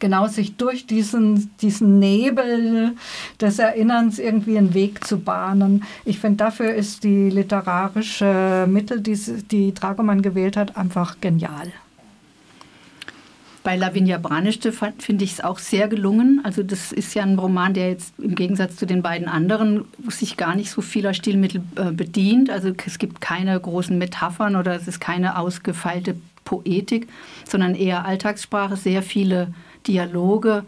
genau 0.00 0.26
sich 0.26 0.56
durch 0.56 0.86
diesen, 0.86 1.50
diesen 1.58 1.98
Nebel 1.98 2.96
des 3.40 3.58
Erinnerns 3.58 4.18
irgendwie 4.18 4.58
einen 4.58 4.74
Weg 4.74 5.06
zu 5.06 5.20
bahnen. 5.20 5.84
Ich 6.04 6.18
finde, 6.18 6.38
dafür 6.38 6.74
ist 6.74 7.04
die 7.04 7.30
literarische 7.30 8.66
Mittel, 8.68 9.00
die, 9.00 9.16
die 9.50 9.72
Dragoman 9.72 10.22
gewählt 10.22 10.56
hat, 10.56 10.76
einfach 10.76 11.20
genial. 11.20 11.72
Bei 13.62 13.76
Lavinia 13.76 14.16
Branischte 14.16 14.72
finde 14.72 15.24
ich 15.24 15.32
es 15.32 15.44
auch 15.44 15.58
sehr 15.58 15.86
gelungen. 15.88 16.40
Also 16.44 16.62
das 16.62 16.92
ist 16.92 17.14
ja 17.14 17.22
ein 17.22 17.38
Roman, 17.38 17.74
der 17.74 17.90
jetzt 17.90 18.14
im 18.18 18.34
Gegensatz 18.34 18.76
zu 18.76 18.86
den 18.86 19.02
beiden 19.02 19.28
anderen 19.28 19.84
sich 20.08 20.38
gar 20.38 20.54
nicht 20.54 20.70
so 20.70 20.80
vieler 20.80 21.12
Stilmittel 21.12 21.60
äh, 21.76 21.92
bedient. 21.92 22.48
Also 22.48 22.72
es 22.86 22.98
gibt 22.98 23.20
keine 23.20 23.60
großen 23.60 23.98
Metaphern 23.98 24.56
oder 24.56 24.74
es 24.74 24.88
ist 24.88 24.98
keine 24.98 25.38
ausgefeilte 25.38 26.16
Poetik, 26.44 27.08
sondern 27.46 27.74
eher 27.74 28.06
Alltagssprache, 28.06 28.76
sehr 28.76 29.02
viele 29.02 29.52
Dialoge, 29.86 30.64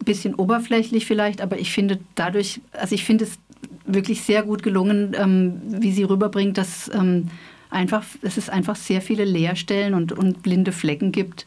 ein 0.00 0.04
bisschen 0.04 0.34
oberflächlich 0.34 1.06
vielleicht, 1.06 1.40
aber 1.40 1.58
ich 1.58 1.72
finde 1.72 1.98
dadurch, 2.14 2.60
also 2.72 2.94
ich 2.94 3.04
finde 3.04 3.24
es 3.24 3.38
wirklich 3.86 4.22
sehr 4.22 4.42
gut 4.42 4.62
gelungen, 4.62 5.14
ähm, 5.16 5.60
wie 5.66 5.92
sie 5.92 6.04
rüberbringt, 6.04 6.58
dass 6.58 6.90
ähm, 6.94 7.28
einfach, 7.70 8.04
es 8.22 8.48
einfach 8.48 8.76
sehr 8.76 9.00
viele 9.00 9.24
Leerstellen 9.24 9.94
und, 9.94 10.12
und 10.12 10.42
blinde 10.42 10.72
Flecken 10.72 11.12
gibt 11.12 11.46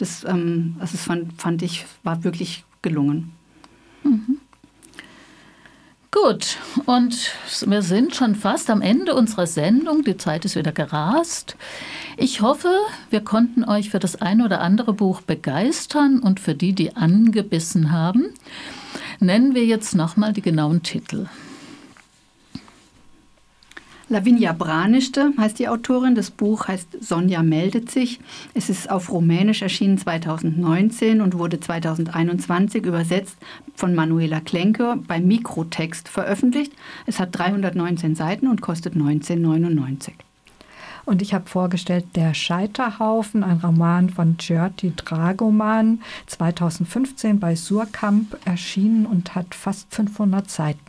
das, 0.00 0.24
ähm, 0.24 0.76
also 0.78 0.92
das 0.92 1.04
fand, 1.04 1.40
fand 1.40 1.62
ich, 1.62 1.84
war 2.02 2.24
wirklich 2.24 2.64
gelungen. 2.82 3.32
Mhm. 4.04 4.37
Gut, 6.10 6.56
und 6.86 7.32
wir 7.66 7.82
sind 7.82 8.14
schon 8.14 8.34
fast 8.34 8.70
am 8.70 8.80
Ende 8.80 9.14
unserer 9.14 9.46
Sendung. 9.46 10.04
Die 10.04 10.16
Zeit 10.16 10.46
ist 10.46 10.56
wieder 10.56 10.72
gerast. 10.72 11.54
Ich 12.16 12.40
hoffe, 12.40 12.72
wir 13.10 13.20
konnten 13.20 13.62
euch 13.62 13.90
für 13.90 13.98
das 13.98 14.16
ein 14.16 14.40
oder 14.40 14.62
andere 14.62 14.94
Buch 14.94 15.20
begeistern 15.20 16.20
und 16.20 16.40
für 16.40 16.54
die, 16.54 16.72
die 16.72 16.96
angebissen 16.96 17.92
haben, 17.92 18.32
nennen 19.20 19.54
wir 19.54 19.66
jetzt 19.66 19.94
nochmal 19.94 20.32
die 20.32 20.40
genauen 20.40 20.82
Titel. 20.82 21.26
Lavinia 24.10 24.54
Branischte 24.54 25.34
heißt 25.36 25.58
die 25.58 25.68
Autorin. 25.68 26.14
Das 26.14 26.30
Buch 26.30 26.66
heißt 26.66 27.04
Sonja 27.04 27.42
meldet 27.42 27.90
sich. 27.90 28.20
Es 28.54 28.70
ist 28.70 28.90
auf 28.90 29.12
Rumänisch 29.12 29.60
erschienen 29.60 29.98
2019 29.98 31.20
und 31.20 31.36
wurde 31.38 31.60
2021 31.60 32.86
übersetzt 32.86 33.36
von 33.74 33.94
Manuela 33.94 34.40
Klenke 34.40 34.98
bei 35.06 35.20
Mikrotext 35.20 36.08
veröffentlicht. 36.08 36.72
Es 37.04 37.20
hat 37.20 37.36
319 37.36 38.14
Seiten 38.14 38.48
und 38.48 38.62
kostet 38.62 38.94
19,99. 38.94 40.12
Und 41.04 41.20
ich 41.20 41.34
habe 41.34 41.48
vorgestellt 41.48 42.06
Der 42.16 42.32
Scheiterhaufen, 42.32 43.44
ein 43.44 43.58
Roman 43.58 44.08
von 44.08 44.36
György 44.38 44.94
Dragoman, 44.96 46.00
2015 46.26 47.40
bei 47.40 47.56
Surkamp 47.56 48.38
erschienen 48.46 49.04
und 49.04 49.34
hat 49.34 49.54
fast 49.54 49.94
500 49.94 50.50
Seiten. 50.50 50.87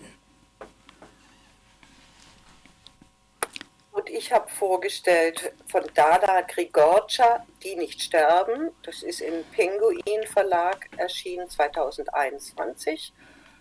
Und 3.99 4.09
ich 4.09 4.31
habe 4.31 4.49
vorgestellt 4.49 5.51
von 5.67 5.83
Dada 5.93 6.39
Grigorcia, 6.43 7.45
Die 7.62 7.75
nicht 7.75 8.01
sterben. 8.01 8.71
Das 8.83 9.03
ist 9.03 9.19
im 9.19 9.43
Pinguin 9.51 10.25
Verlag 10.25 10.88
erschienen 10.95 11.49
2021, 11.49 13.12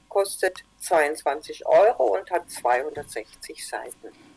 kostet 0.09 0.63
22 0.79 1.67
Euro 1.67 2.17
und 2.17 2.31
hat 2.31 2.49
260 2.49 3.67
Seiten. 3.67 4.28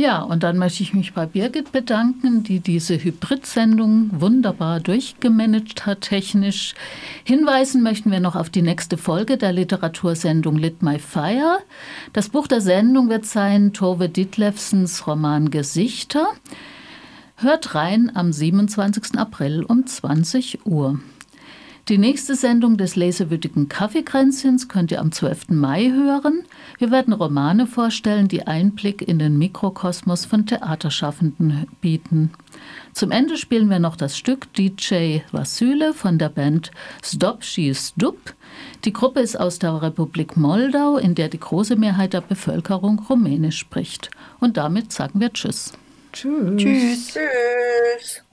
Ja, 0.00 0.22
und 0.22 0.44
dann 0.44 0.56
möchte 0.56 0.82
ich 0.82 0.94
mich 0.94 1.12
bei 1.12 1.26
Birgit 1.26 1.72
bedanken, 1.72 2.42
die 2.42 2.60
diese 2.60 2.96
Hybrid-Sendung 2.96 4.08
wunderbar 4.18 4.80
durchgemanagt 4.80 5.84
hat 5.84 6.00
technisch. 6.00 6.74
Hinweisen 7.22 7.82
möchten 7.82 8.10
wir 8.10 8.20
noch 8.20 8.34
auf 8.34 8.48
die 8.48 8.62
nächste 8.62 8.96
Folge 8.96 9.36
der 9.36 9.52
Literatursendung 9.52 10.56
Lit 10.56 10.80
My 10.80 10.98
Fire. 10.98 11.58
Das 12.14 12.30
Buch 12.30 12.46
der 12.46 12.62
Sendung 12.62 13.10
wird 13.10 13.26
sein 13.26 13.74
Tove 13.74 14.08
Ditlevsens 14.08 15.06
Roman 15.06 15.50
Gesichter. 15.50 16.28
Hört 17.36 17.74
rein 17.74 18.10
am 18.14 18.32
27. 18.32 19.18
April 19.18 19.64
um 19.64 19.86
20 19.86 20.64
Uhr. 20.64 20.98
Die 21.90 21.98
nächste 21.98 22.36
Sendung 22.36 22.78
des 22.78 22.96
lesewütigen 22.96 23.68
Kaffeekränzchens 23.68 24.68
könnt 24.68 24.92
ihr 24.92 25.00
am 25.00 25.12
12. 25.12 25.50
Mai 25.50 25.90
hören. 25.90 26.44
Wir 26.80 26.90
werden 26.90 27.12
Romane 27.12 27.66
vorstellen, 27.66 28.26
die 28.26 28.46
Einblick 28.46 29.06
in 29.06 29.18
den 29.18 29.36
Mikrokosmos 29.36 30.24
von 30.24 30.46
Theaterschaffenden 30.46 31.66
bieten. 31.82 32.30
Zum 32.94 33.10
Ende 33.10 33.36
spielen 33.36 33.68
wir 33.68 33.78
noch 33.78 33.96
das 33.96 34.16
Stück 34.16 34.50
DJ 34.54 35.18
Vasyle 35.30 35.92
von 35.92 36.16
der 36.16 36.30
Band 36.30 36.70
Stop 37.04 37.44
She's 37.44 37.92
Dub. 37.98 38.34
Die 38.86 38.94
Gruppe 38.94 39.20
ist 39.20 39.38
aus 39.38 39.58
der 39.58 39.82
Republik 39.82 40.38
Moldau, 40.38 40.96
in 40.96 41.14
der 41.14 41.28
die 41.28 41.38
große 41.38 41.76
Mehrheit 41.76 42.14
der 42.14 42.22
Bevölkerung 42.22 42.98
Rumänisch 43.10 43.58
spricht. 43.58 44.10
Und 44.38 44.56
damit 44.56 44.90
sagen 44.90 45.20
wir 45.20 45.34
Tschüss. 45.34 45.74
Tschüss. 46.14 46.56
Tschüss. 46.56 47.08
Tschüss. 47.12 48.24